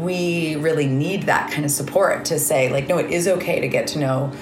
we 0.00 0.56
really 0.56 0.86
need 0.86 1.24
that 1.24 1.50
kind 1.50 1.64
of 1.64 1.70
support 1.70 2.24
to 2.26 2.38
say 2.38 2.70
like 2.70 2.88
no 2.88 2.98
it 2.98 3.10
is 3.10 3.28
okay 3.28 3.60
to 3.60 3.68
get 3.68 3.86
to 3.86 3.98
know 3.98 4.32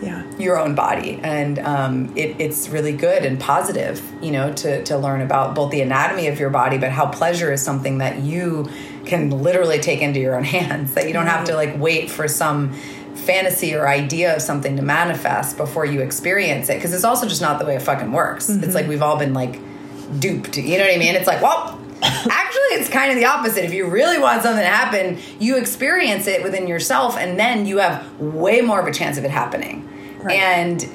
yeah. 0.00 0.22
your 0.38 0.58
own 0.58 0.74
body. 0.74 1.18
And 1.22 1.58
um, 1.58 2.16
it, 2.16 2.40
it's 2.40 2.68
really 2.68 2.92
good 2.92 3.24
and 3.24 3.38
positive 3.38 4.00
you 4.22 4.30
know 4.30 4.52
to, 4.54 4.84
to 4.84 4.96
learn 4.96 5.20
about 5.20 5.54
both 5.54 5.70
the 5.70 5.80
anatomy 5.80 6.28
of 6.28 6.38
your 6.38 6.50
body 6.50 6.78
but 6.78 6.90
how 6.90 7.06
pleasure 7.06 7.52
is 7.52 7.62
something 7.62 7.98
that 7.98 8.20
you 8.20 8.68
can 9.06 9.30
literally 9.30 9.78
take 9.78 10.00
into 10.00 10.20
your 10.20 10.36
own 10.36 10.44
hands 10.58 10.94
that 10.94 11.06
you 11.06 11.12
don't 11.12 11.26
have 11.26 11.44
to 11.46 11.54
like 11.54 11.76
wait 11.78 12.10
for 12.10 12.28
some 12.28 12.74
fantasy 13.18 13.74
or 13.74 13.88
idea 13.88 14.34
of 14.34 14.42
something 14.42 14.76
to 14.76 14.82
manifest 14.82 15.56
before 15.56 15.84
you 15.84 16.00
experience 16.00 16.68
it 16.68 16.74
because 16.74 16.94
it's 16.94 17.04
also 17.04 17.28
just 17.28 17.40
not 17.40 17.58
the 17.58 17.64
way 17.64 17.76
it 17.76 17.82
fucking 17.82 18.12
works 18.12 18.48
it's 18.48 18.58
mm-hmm. 18.58 18.72
like 18.72 18.86
we've 18.86 19.02
all 19.02 19.18
been 19.18 19.34
like 19.34 19.60
duped. 20.18 20.56
You 20.56 20.78
know 20.78 20.84
what 20.84 20.94
I 20.94 20.98
mean? 20.98 21.14
It's 21.14 21.26
like, 21.26 21.42
well, 21.42 21.78
actually, 22.02 22.78
it's 22.78 22.88
kind 22.88 23.10
of 23.10 23.18
the 23.18 23.26
opposite. 23.26 23.64
If 23.64 23.72
you 23.72 23.88
really 23.88 24.18
want 24.18 24.42
something 24.42 24.62
to 24.62 24.68
happen, 24.70 25.18
you 25.38 25.56
experience 25.56 26.26
it 26.26 26.42
within 26.42 26.66
yourself, 26.66 27.16
and 27.16 27.38
then 27.38 27.66
you 27.66 27.78
have 27.78 28.18
way 28.18 28.60
more 28.60 28.80
of 28.80 28.86
a 28.86 28.92
chance 28.92 29.18
of 29.18 29.24
it 29.24 29.30
happening. 29.30 29.88
Right. 30.20 30.38
And 30.38 30.88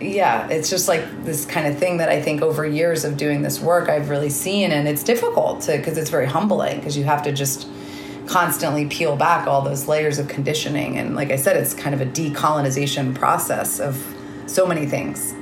yeah, 0.00 0.48
it's 0.48 0.68
just 0.68 0.88
like 0.88 1.24
this 1.24 1.46
kind 1.46 1.66
of 1.66 1.78
thing 1.78 1.98
that 1.98 2.08
I 2.08 2.20
think 2.20 2.42
over 2.42 2.66
years 2.66 3.04
of 3.04 3.16
doing 3.16 3.42
this 3.42 3.60
work, 3.60 3.88
I've 3.88 4.10
really 4.10 4.30
seen, 4.30 4.72
and 4.72 4.86
it's 4.86 5.02
difficult 5.02 5.62
to 5.62 5.76
because 5.76 5.96
it's 5.96 6.10
very 6.10 6.26
humbling 6.26 6.78
because 6.78 6.96
you 6.96 7.04
have 7.04 7.22
to 7.24 7.32
just 7.32 7.66
constantly 8.26 8.86
peel 8.86 9.16
back 9.16 9.46
all 9.46 9.62
those 9.62 9.88
layers 9.88 10.18
of 10.18 10.28
conditioning. 10.28 10.98
And 10.98 11.14
like 11.14 11.30
I 11.30 11.36
said, 11.36 11.56
it's 11.56 11.74
kind 11.74 11.94
of 11.94 12.00
a 12.00 12.06
decolonization 12.06 13.14
process 13.14 13.80
of 13.80 14.02
so 14.46 14.66
many 14.66 14.86
things. 14.86 15.34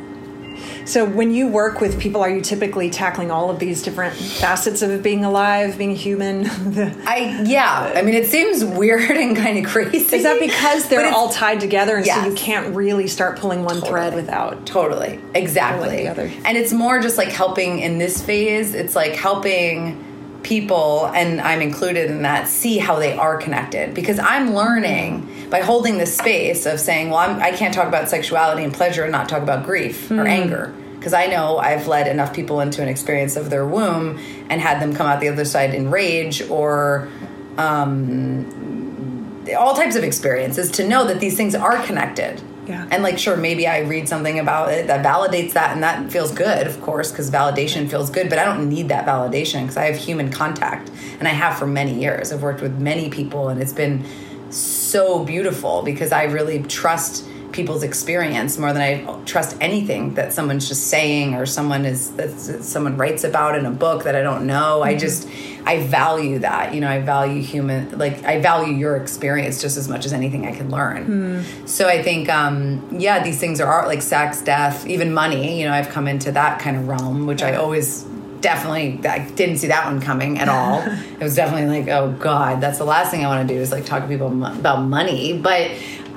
So, 0.86 1.06
when 1.06 1.32
you 1.32 1.48
work 1.48 1.80
with 1.80 1.98
people, 1.98 2.20
are 2.20 2.28
you 2.28 2.42
typically 2.42 2.90
tackling 2.90 3.30
all 3.30 3.48
of 3.48 3.58
these 3.58 3.82
different 3.82 4.14
facets 4.14 4.82
of 4.82 5.02
being 5.02 5.24
alive, 5.24 5.78
being 5.78 5.96
human? 5.96 6.46
I 7.06 7.42
yeah. 7.46 7.92
I 7.96 8.02
mean, 8.02 8.14
it 8.14 8.26
seems 8.26 8.62
weird 8.62 9.10
and 9.16 9.34
kind 9.34 9.58
of 9.58 9.70
crazy. 9.70 10.16
Is 10.16 10.22
that 10.24 10.38
because 10.38 10.88
they're 10.88 11.12
all 11.12 11.30
tied 11.30 11.60
together, 11.60 11.96
and 11.96 12.04
yes. 12.04 12.22
so 12.22 12.28
you 12.28 12.34
can't 12.36 12.74
really 12.76 13.06
start 13.06 13.38
pulling 13.38 13.64
one 13.64 13.76
totally. 13.76 13.90
thread 13.90 14.14
without 14.14 14.66
totally 14.66 15.20
exactly 15.34 16.02
the 16.02 16.08
other? 16.08 16.30
And 16.44 16.58
it's 16.58 16.72
more 16.72 17.00
just 17.00 17.16
like 17.16 17.28
helping 17.28 17.78
in 17.78 17.96
this 17.98 18.22
phase. 18.22 18.74
It's 18.74 18.94
like 18.94 19.14
helping 19.14 20.03
people 20.44 21.06
and 21.14 21.40
i'm 21.40 21.60
included 21.60 22.10
in 22.10 22.22
that 22.22 22.46
see 22.46 22.78
how 22.78 22.96
they 22.96 23.16
are 23.16 23.36
connected 23.36 23.94
because 23.94 24.18
i'm 24.18 24.54
learning 24.54 25.26
by 25.50 25.60
holding 25.60 25.98
this 25.98 26.16
space 26.16 26.66
of 26.66 26.78
saying 26.78 27.10
well 27.10 27.18
I'm, 27.18 27.42
i 27.42 27.50
can 27.50 27.70
not 27.70 27.74
talk 27.74 27.88
about 27.88 28.08
sexuality 28.08 28.62
and 28.62 28.72
pleasure 28.72 29.02
and 29.02 29.12
not 29.12 29.28
talk 29.28 29.42
about 29.42 29.64
grief 29.64 30.08
mm. 30.08 30.18
or 30.18 30.22
hmm. 30.22 30.28
anger 30.28 30.74
because 30.96 31.12
i 31.12 31.26
know 31.26 31.58
i've 31.58 31.88
led 31.88 32.06
enough 32.06 32.34
people 32.34 32.60
into 32.60 32.82
an 32.82 32.88
experience 32.88 33.36
of 33.36 33.50
their 33.50 33.66
womb 33.66 34.18
and 34.48 34.60
had 34.60 34.80
them 34.80 34.94
come 34.94 35.06
out 35.06 35.20
the 35.20 35.28
other 35.28 35.44
side 35.44 35.74
in 35.74 35.90
rage 35.90 36.42
or 36.50 37.08
um, 37.56 39.44
all 39.56 39.74
types 39.74 39.96
of 39.96 40.02
experiences 40.02 40.70
to 40.72 40.86
know 40.86 41.06
that 41.06 41.20
these 41.20 41.36
things 41.36 41.54
are 41.54 41.82
connected 41.84 42.42
yeah. 42.66 42.86
And 42.90 43.02
like, 43.02 43.18
sure, 43.18 43.36
maybe 43.36 43.66
I 43.66 43.80
read 43.80 44.08
something 44.08 44.38
about 44.38 44.72
it 44.72 44.86
that 44.86 45.04
validates 45.04 45.52
that, 45.52 45.72
and 45.72 45.82
that 45.82 46.10
feels 46.10 46.32
good, 46.32 46.66
of 46.66 46.80
course, 46.80 47.10
because 47.10 47.30
validation 47.30 47.88
feels 47.88 48.10
good. 48.10 48.28
But 48.28 48.38
I 48.38 48.44
don't 48.44 48.68
need 48.68 48.88
that 48.88 49.06
validation 49.06 49.62
because 49.62 49.76
I 49.76 49.86
have 49.86 49.96
human 49.96 50.30
contact, 50.30 50.90
and 51.18 51.28
I 51.28 51.32
have 51.32 51.58
for 51.58 51.66
many 51.66 52.00
years. 52.00 52.32
I've 52.32 52.42
worked 52.42 52.62
with 52.62 52.78
many 52.78 53.10
people, 53.10 53.48
and 53.48 53.60
it's 53.60 53.72
been 53.72 54.04
so 54.50 55.24
beautiful 55.24 55.82
because 55.82 56.12
I 56.12 56.24
really 56.24 56.62
trust 56.62 57.26
people's 57.54 57.84
experience 57.84 58.58
more 58.58 58.72
than 58.72 58.82
I 58.82 59.22
trust 59.26 59.56
anything 59.60 60.14
that 60.14 60.32
someone's 60.32 60.66
just 60.66 60.88
saying 60.88 61.34
or 61.34 61.46
someone 61.46 61.86
is 61.86 62.10
that 62.16 62.30
someone 62.64 62.96
writes 62.96 63.22
about 63.22 63.56
in 63.56 63.64
a 63.64 63.70
book 63.70 64.02
that 64.04 64.16
I 64.16 64.22
don't 64.22 64.46
know. 64.46 64.80
Mm-hmm. 64.80 64.88
I 64.88 64.96
just 64.96 65.28
I 65.64 65.86
value 65.86 66.40
that. 66.40 66.74
You 66.74 66.80
know, 66.80 66.88
I 66.88 67.00
value 67.00 67.40
human 67.40 67.96
like 67.96 68.24
I 68.24 68.40
value 68.40 68.74
your 68.74 68.96
experience 68.96 69.62
just 69.62 69.76
as 69.76 69.88
much 69.88 70.04
as 70.04 70.12
anything 70.12 70.46
I 70.46 70.52
can 70.52 70.68
learn. 70.68 71.06
Mm. 71.06 71.68
So 71.68 71.88
I 71.88 72.02
think 72.02 72.28
um 72.28 72.98
yeah, 72.98 73.22
these 73.22 73.38
things 73.38 73.60
are 73.60 73.70
art 73.70 73.86
like 73.86 74.02
sex, 74.02 74.42
death, 74.42 74.84
even 74.88 75.14
money. 75.14 75.60
You 75.60 75.68
know, 75.68 75.72
I've 75.72 75.90
come 75.90 76.08
into 76.08 76.32
that 76.32 76.58
kind 76.58 76.76
of 76.76 76.88
realm, 76.88 77.26
which 77.26 77.42
I 77.42 77.54
always 77.54 78.04
definitely 78.40 79.00
I 79.08 79.30
didn't 79.30 79.58
see 79.58 79.68
that 79.68 79.86
one 79.86 80.00
coming 80.00 80.40
at 80.40 80.48
all. 80.48 80.80
it 81.20 81.22
was 81.22 81.36
definitely 81.36 81.80
like, 81.80 81.88
oh 81.88 82.10
god, 82.18 82.60
that's 82.60 82.78
the 82.78 82.84
last 82.84 83.12
thing 83.12 83.24
I 83.24 83.28
want 83.28 83.46
to 83.46 83.54
do 83.54 83.60
is 83.60 83.70
like 83.70 83.86
talk 83.86 84.02
to 84.02 84.08
people 84.08 84.26
about 84.44 84.82
money. 84.82 85.38
But 85.38 85.70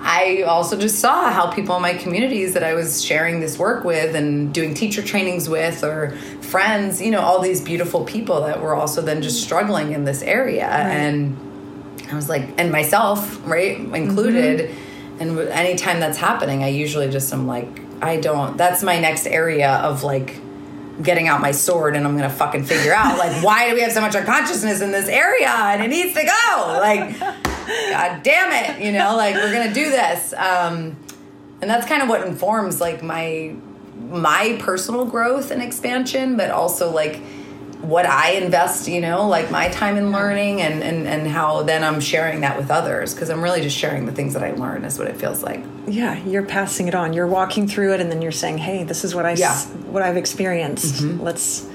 I 0.08 0.44
also 0.44 0.78
just 0.78 1.00
saw 1.00 1.30
how 1.32 1.52
people 1.52 1.76
in 1.76 1.82
my 1.82 1.94
communities 1.94 2.54
that 2.54 2.64
I 2.64 2.76
was 2.76 3.04
sharing 3.04 3.42
this 3.42 3.60
work 3.60 3.84
with 3.84 4.16
and 4.16 4.54
doing 4.54 4.74
teacher 4.74 5.04
trainings 5.04 5.50
with 5.50 5.84
or 5.84 6.12
friends, 6.40 7.02
you 7.02 7.12
know, 7.12 7.20
all 7.20 7.42
these 7.42 7.60
beautiful 7.60 8.06
people 8.06 8.40
that 8.44 8.62
were 8.62 8.74
also 8.74 9.02
then 9.02 9.22
just 9.22 9.44
struggling 9.44 9.92
in 9.92 10.06
this 10.06 10.22
area. 10.22 10.66
Right. 10.66 10.92
And 10.92 11.38
I 12.10 12.16
was 12.16 12.30
like, 12.30 12.48
and 12.58 12.72
myself, 12.72 13.46
right, 13.46 13.78
included. 13.78 14.70
Mm-hmm. 14.70 15.20
And 15.20 15.40
anytime 15.50 16.00
that's 16.00 16.18
happening, 16.18 16.64
I 16.64 16.70
usually 16.70 17.10
just 17.10 17.34
am 17.34 17.46
like, 17.46 17.68
I 18.02 18.16
don't, 18.22 18.56
that's 18.56 18.84
my 18.84 19.02
next 19.02 19.28
area 19.28 19.74
of 19.74 20.04
like, 20.04 20.40
getting 21.00 21.28
out 21.28 21.42
my 21.42 21.52
sword 21.52 21.96
and 21.96 22.08
I'm 22.08 22.16
gonna 22.18 22.28
fucking 22.28 22.64
figure 22.64 22.92
out 22.92 23.20
like 23.20 23.44
why 23.44 23.70
do 23.70 23.76
we 23.76 23.82
have 23.82 23.92
so 23.92 24.02
much 24.02 24.16
unconsciousness 24.16 24.82
in 24.82 24.92
this 24.92 25.08
area 25.08 25.48
and 25.48 25.84
it 25.84 25.90
needs 25.90 26.16
to 26.16 26.26
go 26.26 26.80
like 26.80 27.46
God 27.68 28.24
damn 28.24 28.52
it, 28.52 28.84
you 28.84 28.92
know, 28.92 29.16
like 29.16 29.36
we're 29.36 29.52
gonna 29.52 29.74
do 29.74 29.90
this. 29.90 30.34
Um, 30.34 30.96
and 31.62 31.70
that's 31.70 31.88
kind 31.88 32.02
of 32.02 32.10
what 32.10 32.26
informs 32.26 32.80
like 32.80 33.04
my 33.04 33.56
my 34.10 34.58
personal 34.60 35.06
growth 35.06 35.52
and 35.52 35.62
expansion, 35.62 36.38
but 36.38 36.52
also 36.52 36.92
like 36.92 37.20
what 37.82 38.06
I 38.06 38.32
invest, 38.32 38.88
you 38.88 39.02
know, 39.02 39.28
like 39.28 39.52
my 39.52 39.70
time 39.70 39.98
in 39.98 40.12
learning 40.12 40.62
and 40.62 40.84
and, 40.84 41.08
and 41.08 41.28
how 41.28 41.64
then 41.64 41.84
I'm 41.84 42.00
sharing 42.00 42.42
that 42.42 42.58
with 42.58 42.72
others 42.72 43.14
because 43.14 43.30
I'm 43.30 43.42
really 43.42 43.62
just 43.62 43.78
sharing 43.78 44.06
the 44.06 44.12
things 44.12 44.34
that 44.34 44.44
I 44.44 44.52
learn 44.52 44.84
is 44.84 44.98
what 44.98 45.08
it 45.08 45.18
feels 45.18 45.44
like. 45.44 45.64
Yeah, 45.88 46.18
you're 46.24 46.46
passing 46.46 46.88
it 46.88 46.96
on. 46.96 47.14
You're 47.14 47.28
walking 47.28 47.68
through 47.68 47.94
it 47.94 48.02
and 48.02 48.12
then 48.12 48.22
you're 48.22 48.32
saying, 48.32 48.60
"Hey, 48.60 48.84
this 48.84 49.04
is 49.04 49.14
what 49.14 49.26
I 49.26 49.34
yeah. 49.34 49.58
what 49.92 50.04
I've 50.04 50.18
experienced. 50.18 51.04
Mm-hmm. 51.04 51.22
Let's 51.22 51.68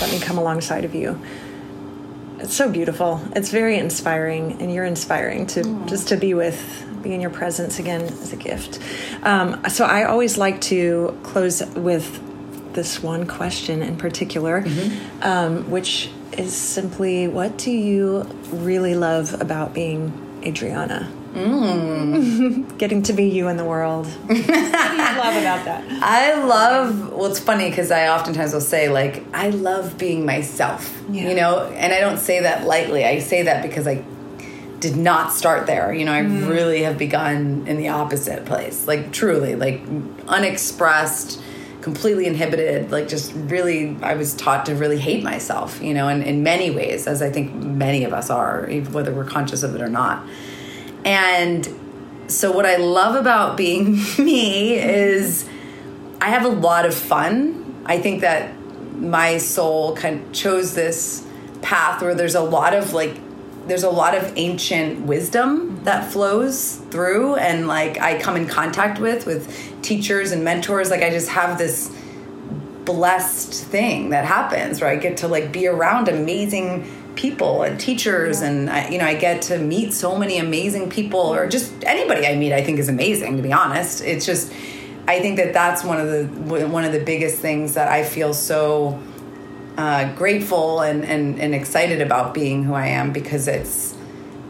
let 0.00 0.10
me 0.12 0.20
come 0.20 0.38
alongside 0.38 0.84
of 0.84 0.94
you." 0.94 1.20
It's 2.44 2.54
so 2.54 2.70
beautiful. 2.70 3.20
It's 3.34 3.50
very 3.50 3.78
inspiring, 3.78 4.60
and 4.60 4.72
you're 4.72 4.84
inspiring 4.84 5.46
to 5.48 5.62
Aww. 5.62 5.88
just 5.88 6.08
to 6.08 6.16
be 6.16 6.34
with, 6.34 6.84
be 7.02 7.14
in 7.14 7.20
your 7.20 7.30
presence 7.30 7.78
again 7.78 8.02
is 8.02 8.32
a 8.32 8.36
gift. 8.36 8.78
Um, 9.22 9.62
so 9.68 9.86
I 9.86 10.04
always 10.04 10.36
like 10.36 10.60
to 10.62 11.18
close 11.22 11.64
with 11.74 12.20
this 12.74 13.02
one 13.02 13.26
question 13.26 13.82
in 13.82 13.96
particular, 13.96 14.62
mm-hmm. 14.62 15.22
um, 15.22 15.70
which 15.70 16.10
is 16.36 16.54
simply, 16.54 17.28
what 17.28 17.56
do 17.56 17.70
you 17.70 18.24
really 18.52 18.94
love 18.94 19.40
about 19.40 19.72
being 19.72 20.12
Adriana? 20.44 21.10
Mm. 21.34 22.78
Getting 22.78 23.02
to 23.02 23.12
be 23.12 23.24
you 23.24 23.48
in 23.48 23.56
the 23.56 23.64
world. 23.64 24.06
what 24.06 24.28
do 24.28 24.42
you 24.42 24.48
love 24.48 25.36
about 25.36 25.64
that? 25.64 25.84
I 26.02 26.44
love, 26.44 27.12
well, 27.12 27.26
it's 27.26 27.40
funny 27.40 27.68
because 27.68 27.90
I 27.90 28.08
oftentimes 28.08 28.52
will 28.52 28.60
say, 28.60 28.88
like, 28.88 29.24
I 29.34 29.50
love 29.50 29.98
being 29.98 30.24
myself, 30.24 31.02
yeah. 31.10 31.28
you 31.28 31.34
know, 31.34 31.66
and 31.66 31.92
I 31.92 32.00
don't 32.00 32.18
say 32.18 32.40
that 32.40 32.66
lightly. 32.66 33.04
I 33.04 33.18
say 33.18 33.42
that 33.42 33.62
because 33.62 33.86
I 33.88 34.04
did 34.78 34.96
not 34.96 35.32
start 35.32 35.66
there. 35.66 35.92
You 35.92 36.04
know, 36.04 36.12
I 36.12 36.22
mm. 36.22 36.48
really 36.48 36.82
have 36.82 36.98
begun 36.98 37.64
in 37.66 37.78
the 37.78 37.88
opposite 37.88 38.44
place, 38.44 38.86
like, 38.86 39.12
truly, 39.12 39.56
like, 39.56 39.82
unexpressed 40.28 41.40
completely 41.80 42.24
inhibited 42.24 42.90
like 42.90 43.08
just 43.08 43.30
really 43.34 43.94
i 44.00 44.14
was 44.14 44.32
taught 44.36 44.64
to 44.64 44.74
really 44.74 44.98
hate 44.98 45.22
myself 45.22 45.82
you 45.82 45.92
know 45.92 46.08
and 46.08 46.22
in 46.22 46.42
many 46.42 46.70
ways 46.70 47.06
as 47.06 47.20
i 47.20 47.28
think 47.28 47.54
many 47.54 48.04
of 48.04 48.12
us 48.14 48.30
are 48.30 48.66
whether 48.90 49.12
we're 49.12 49.22
conscious 49.22 49.62
of 49.62 49.74
it 49.74 49.82
or 49.82 49.88
not 49.90 50.26
and 51.04 51.68
so, 52.26 52.50
what 52.50 52.66
I 52.66 52.76
love 52.76 53.14
about 53.16 53.56
being 53.56 53.92
me 54.18 54.74
is 54.78 55.48
I 56.20 56.28
have 56.30 56.44
a 56.44 56.48
lot 56.48 56.86
of 56.86 56.94
fun. 56.94 57.82
I 57.86 57.98
think 58.00 58.22
that 58.22 58.54
my 58.94 59.38
soul 59.38 59.96
kind 59.96 60.24
of 60.24 60.32
chose 60.32 60.74
this 60.74 61.26
path 61.60 62.00
where 62.00 62.14
there's 62.14 62.34
a 62.34 62.40
lot 62.40 62.74
of 62.74 62.94
like, 62.94 63.18
there's 63.66 63.82
a 63.82 63.90
lot 63.90 64.14
of 64.14 64.32
ancient 64.36 65.00
wisdom 65.06 65.82
that 65.84 66.10
flows 66.10 66.76
through, 66.90 67.36
and 67.36 67.66
like 67.68 67.98
I 67.98 68.18
come 68.20 68.36
in 68.36 68.46
contact 68.46 68.98
with 68.98 69.26
with 69.26 69.82
teachers 69.82 70.32
and 70.32 70.44
mentors. 70.44 70.90
Like, 70.90 71.02
I 71.02 71.10
just 71.10 71.28
have 71.28 71.58
this 71.58 71.94
blessed 72.84 73.64
thing 73.64 74.10
that 74.10 74.24
happens 74.24 74.80
where 74.80 74.90
I 74.90 74.96
get 74.96 75.18
to 75.18 75.28
like 75.28 75.52
be 75.52 75.66
around 75.66 76.08
amazing 76.08 76.84
people 77.16 77.62
and 77.62 77.78
teachers 77.78 78.40
and 78.42 78.68
I, 78.68 78.88
you 78.88 78.98
know 78.98 79.06
i 79.06 79.14
get 79.14 79.42
to 79.42 79.58
meet 79.58 79.92
so 79.92 80.16
many 80.16 80.38
amazing 80.38 80.90
people 80.90 81.20
or 81.20 81.48
just 81.48 81.72
anybody 81.84 82.26
i 82.26 82.34
meet 82.36 82.52
i 82.52 82.62
think 82.62 82.78
is 82.78 82.88
amazing 82.88 83.36
to 83.36 83.42
be 83.42 83.52
honest. 83.52 84.02
It's 84.02 84.26
just 84.26 84.52
i 85.06 85.20
think 85.20 85.36
that 85.36 85.52
that's 85.52 85.84
one 85.84 86.00
of 86.00 86.08
the 86.08 86.66
one 86.68 86.84
of 86.84 86.92
the 86.92 87.00
biggest 87.00 87.38
things 87.38 87.74
that 87.74 87.88
i 87.88 88.04
feel 88.04 88.34
so 88.34 89.00
uh, 89.76 90.12
grateful 90.14 90.80
and, 90.80 91.04
and 91.04 91.40
and 91.40 91.54
excited 91.54 92.00
about 92.00 92.32
being 92.32 92.62
who 92.64 92.74
i 92.74 92.86
am 92.86 93.12
because 93.12 93.48
it's 93.48 93.96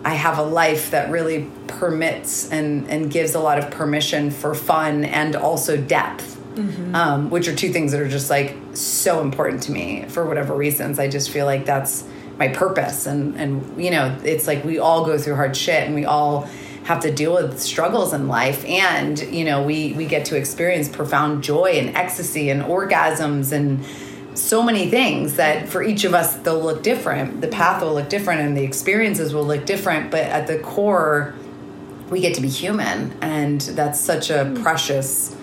i 0.05 0.15
have 0.15 0.39
a 0.39 0.43
life 0.43 0.91
that 0.91 1.11
really 1.11 1.51
permits 1.67 2.51
and 2.53 2.89
and 2.91 3.11
gives 3.11 3.35
a 3.35 3.41
lot 3.41 3.59
of 3.59 3.71
permission 3.71 4.31
for 4.31 4.55
fun 4.55 5.05
and 5.05 5.35
also 5.35 5.77
depth 5.79 6.35
mm-hmm. 6.55 6.95
um, 6.95 7.31
which 7.31 7.49
are 7.49 7.55
two 7.55 7.73
things 7.73 7.93
that 7.93 8.01
are 8.01 8.09
just 8.09 8.31
like 8.31 8.57
so 8.73 9.21
important 9.21 9.63
to 9.65 9.73
me 9.73 10.05
for 10.09 10.25
whatever 10.25 10.55
reasons. 10.55 10.99
I 10.99 11.09
just 11.09 11.31
feel 11.31 11.47
like 11.47 11.67
that's 11.67 12.05
my 12.39 12.49
purpose. 12.49 13.07
And 13.07 13.37
and 13.37 13.83
you 13.83 13.91
know 13.91 14.17
it's 14.25 14.47
like 14.47 14.65
we 14.65 14.79
all 14.79 15.05
go 15.05 15.19
through 15.19 15.37
hard 15.37 15.57
shit 15.57 15.85
and 15.85 15.95
we 15.95 16.05
all 16.05 16.49
have 16.85 17.01
to 17.01 17.11
deal 17.11 17.35
with 17.35 17.61
struggles 17.61 18.13
in 18.13 18.29
life. 18.29 18.65
And 18.65 19.19
you 19.21 19.45
know 19.45 19.63
we 19.63 19.93
we 19.93 20.07
get 20.07 20.27
to 20.27 20.37
experience 20.37 20.89
profound 20.89 21.43
joy 21.43 21.73
and 21.73 21.97
ecstasy 21.97 22.51
and 22.51 22.63
orgasms 22.63 23.53
and 23.53 23.85
so 24.37 24.63
many 24.65 24.91
things 24.91 25.37
that 25.37 25.69
for 25.69 25.83
each 25.83 26.05
of 26.05 26.13
us 26.13 26.35
they'll 26.37 26.61
look 26.61 26.83
different. 26.83 27.41
The 27.41 27.49
path 27.49 27.83
will 27.83 27.95
look 27.95 28.09
different 28.09 28.41
and 28.41 28.57
the 28.57 28.65
experiences 28.65 29.33
will 29.33 29.47
look 29.47 29.65
different. 29.65 30.11
But 30.11 30.23
at 30.25 30.47
the 30.47 30.59
core 30.59 31.35
we 32.11 32.21
get 32.21 32.35
to 32.35 32.41
be 32.41 32.49
human. 32.49 33.13
And 33.21 33.61
that's 33.61 33.99
such 33.99 34.31
a 34.31 34.53
precious 34.63 35.35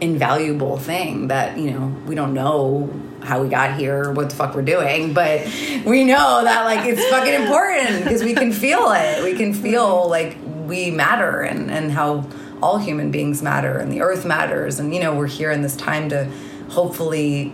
invaluable 0.00 0.78
thing 0.78 1.28
that 1.28 1.58
you 1.58 1.70
know 1.72 1.86
we 2.06 2.14
don't 2.14 2.32
know 2.34 2.88
how 3.22 3.42
we 3.42 3.48
got 3.48 3.78
here 3.78 4.10
what 4.12 4.30
the 4.30 4.36
fuck 4.36 4.54
we're 4.54 4.62
doing, 4.62 5.12
but 5.12 5.44
we 5.84 6.04
know 6.04 6.42
that 6.44 6.64
like 6.64 6.86
it's 6.86 7.04
fucking 7.08 7.34
important 7.34 8.04
because 8.04 8.22
we 8.22 8.34
can 8.34 8.52
feel 8.52 8.90
it. 8.92 9.22
We 9.22 9.34
can 9.34 9.52
feel 9.52 10.08
like 10.08 10.36
we 10.66 10.90
matter 10.90 11.40
and 11.42 11.70
and 11.70 11.90
how 11.90 12.26
all 12.62 12.78
human 12.78 13.10
beings 13.10 13.42
matter 13.42 13.78
and 13.78 13.92
the 13.92 14.00
earth 14.00 14.24
matters 14.24 14.78
and 14.78 14.94
you 14.94 15.00
know 15.00 15.14
we're 15.14 15.26
here 15.26 15.50
in 15.50 15.62
this 15.62 15.76
time 15.76 16.08
to 16.08 16.30
hopefully 16.70 17.52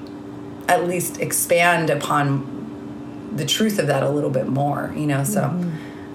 at 0.68 0.86
least 0.86 1.20
expand 1.20 1.90
upon 1.90 3.30
the 3.36 3.44
truth 3.44 3.78
of 3.78 3.86
that 3.86 4.02
a 4.02 4.08
little 4.08 4.30
bit 4.30 4.48
more 4.48 4.92
you 4.96 5.06
know 5.06 5.22
so 5.24 5.42
mm-hmm. 5.42 5.73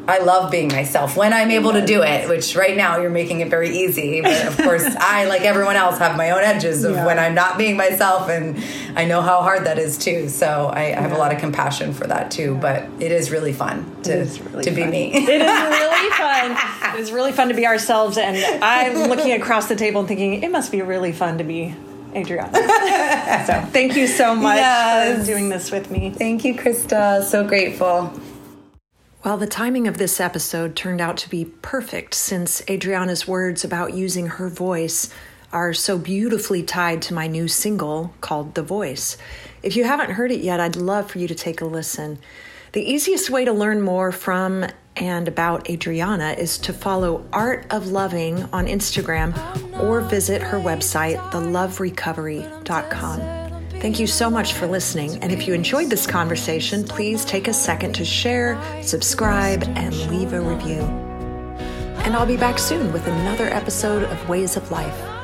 I 0.10 0.18
love 0.20 0.50
being 0.50 0.70
myself 0.70 1.16
when 1.16 1.34
I'm 1.34 1.52
able 1.52 1.74
to 1.74 1.86
do 1.86 2.02
it, 2.02 2.28
which 2.28 2.56
right 2.56 2.76
now 2.76 2.98
you're 2.98 3.12
making 3.12 3.42
it 3.42 3.50
very 3.50 3.78
easy. 3.78 4.22
But 4.22 4.48
of 4.48 4.58
course, 4.58 4.84
I, 5.00 5.26
like 5.26 5.42
everyone 5.42 5.76
else, 5.76 6.00
have 6.00 6.18
my 6.18 6.32
own 6.32 6.42
edges 6.42 6.84
of 6.84 6.96
yeah. 6.96 7.06
when 7.06 7.20
I'm 7.20 7.36
not 7.36 7.60
being 7.60 7.78
myself, 7.78 8.28
and 8.28 8.62
I 8.96 9.06
know 9.06 9.22
how 9.22 9.44
hard 9.44 9.66
that 9.66 9.78
is 9.78 10.00
too. 10.00 10.28
So 10.28 10.72
I, 10.74 10.98
I 10.98 11.02
have 11.02 11.12
a 11.12 11.18
lot 11.18 11.32
of 11.32 11.40
compassion 11.40 11.94
for 11.94 12.08
that 12.08 12.32
too. 12.32 12.58
But 12.60 12.90
it 13.00 13.12
is 13.12 13.30
really 13.30 13.54
fun 13.54 13.86
to, 14.04 14.26
really 14.52 14.64
to 14.64 14.72
fun. 14.72 14.76
be 14.76 14.86
me. 14.86 15.14
it 15.14 15.30
is 15.30 15.80
really 15.80 16.10
fun. 16.18 16.58
It 16.96 17.00
is 17.00 17.12
really 17.12 17.32
fun 17.32 17.50
to 17.50 17.54
be 17.54 17.68
ourselves. 17.68 18.18
And 18.18 18.36
I'm 18.64 19.10
looking 19.10 19.34
across 19.34 19.68
the 19.68 19.76
table 19.76 20.00
and 20.00 20.08
thinking, 20.08 20.42
it 20.42 20.52
must 20.52 20.72
be 20.72 20.82
really 20.82 21.12
fun 21.12 21.38
to 21.38 21.44
be 21.44 21.76
Adriana. 22.16 22.54
so 23.46 23.62
thank 23.72 23.96
you 23.96 24.08
so 24.08 24.34
much 24.34 24.58
yes. 24.58 25.20
for 25.20 25.26
doing 25.26 25.50
this 25.50 25.72
with 25.72 25.92
me. 25.92 26.10
Thank 26.10 26.44
you, 26.44 26.56
Krista. 26.56 27.24
So 27.24 27.46
grateful. 27.46 28.12
Well, 29.22 29.36
the 29.36 29.48
timing 29.48 29.90
of 29.90 29.98
this 29.98 30.22
episode 30.22 30.78
turned 30.78 31.02
out 31.02 31.18
to 31.18 31.30
be 31.30 31.44
perfect 31.44 32.14
since 32.14 32.62
Adriana's 32.70 33.28
words 33.28 33.66
about 33.66 33.94
using 33.94 34.28
her 34.28 34.48
voice 34.48 35.14
are 35.52 35.74
so 35.74 35.98
beautifully 35.98 36.64
tied 36.64 37.02
to 37.02 37.14
my 37.14 37.28
new 37.28 37.50
single 37.50 38.14
called 38.22 38.56
The 38.56 38.64
Voice. 38.64 39.18
If 39.62 39.76
you 39.76 39.84
haven't 39.84 40.12
heard 40.12 40.32
it 40.32 40.40
yet, 40.40 40.62
I'd 40.62 40.78
love 40.78 41.12
for 41.12 41.20
you 41.20 41.28
to 41.28 41.36
take 41.36 41.60
a 41.60 41.66
listen. 41.66 42.20
The 42.72 42.82
easiest 42.82 43.30
way 43.30 43.44
to 43.44 43.52
learn 43.52 43.82
more 43.82 44.14
from 44.14 44.66
and 44.96 45.28
about 45.28 45.70
Adriana 45.70 46.36
is 46.38 46.58
to 46.60 46.72
follow 46.72 47.26
Art 47.34 47.68
of 47.72 47.88
Loving 47.88 48.44
on 48.54 48.68
Instagram 48.68 49.36
or 49.82 50.00
visit 50.00 50.42
her 50.42 50.60
website, 50.60 51.18
theloverecovery.com. 51.32 53.49
Thank 53.80 53.98
you 53.98 54.08
so 54.08 54.30
much 54.30 54.54
for 54.54 54.68
listening. 54.68 55.24
And 55.24 55.32
if 55.32 55.48
you 55.48 55.54
enjoyed 55.54 55.90
this 55.90 56.06
conversation, 56.06 56.84
please 56.84 57.24
take 57.24 57.48
a 57.48 57.54
second 57.54 57.94
to 57.94 58.04
share, 58.04 58.62
subscribe, 58.84 59.64
and 59.76 59.96
leave 60.12 60.34
a 60.34 60.42
review. 60.42 60.82
And 62.04 62.14
I'll 62.14 62.26
be 62.26 62.36
back 62.36 62.60
soon 62.60 62.92
with 62.92 63.08
another 63.08 63.46
episode 63.46 64.04
of 64.04 64.28
Ways 64.28 64.58
of 64.58 64.70
Life. 64.70 65.19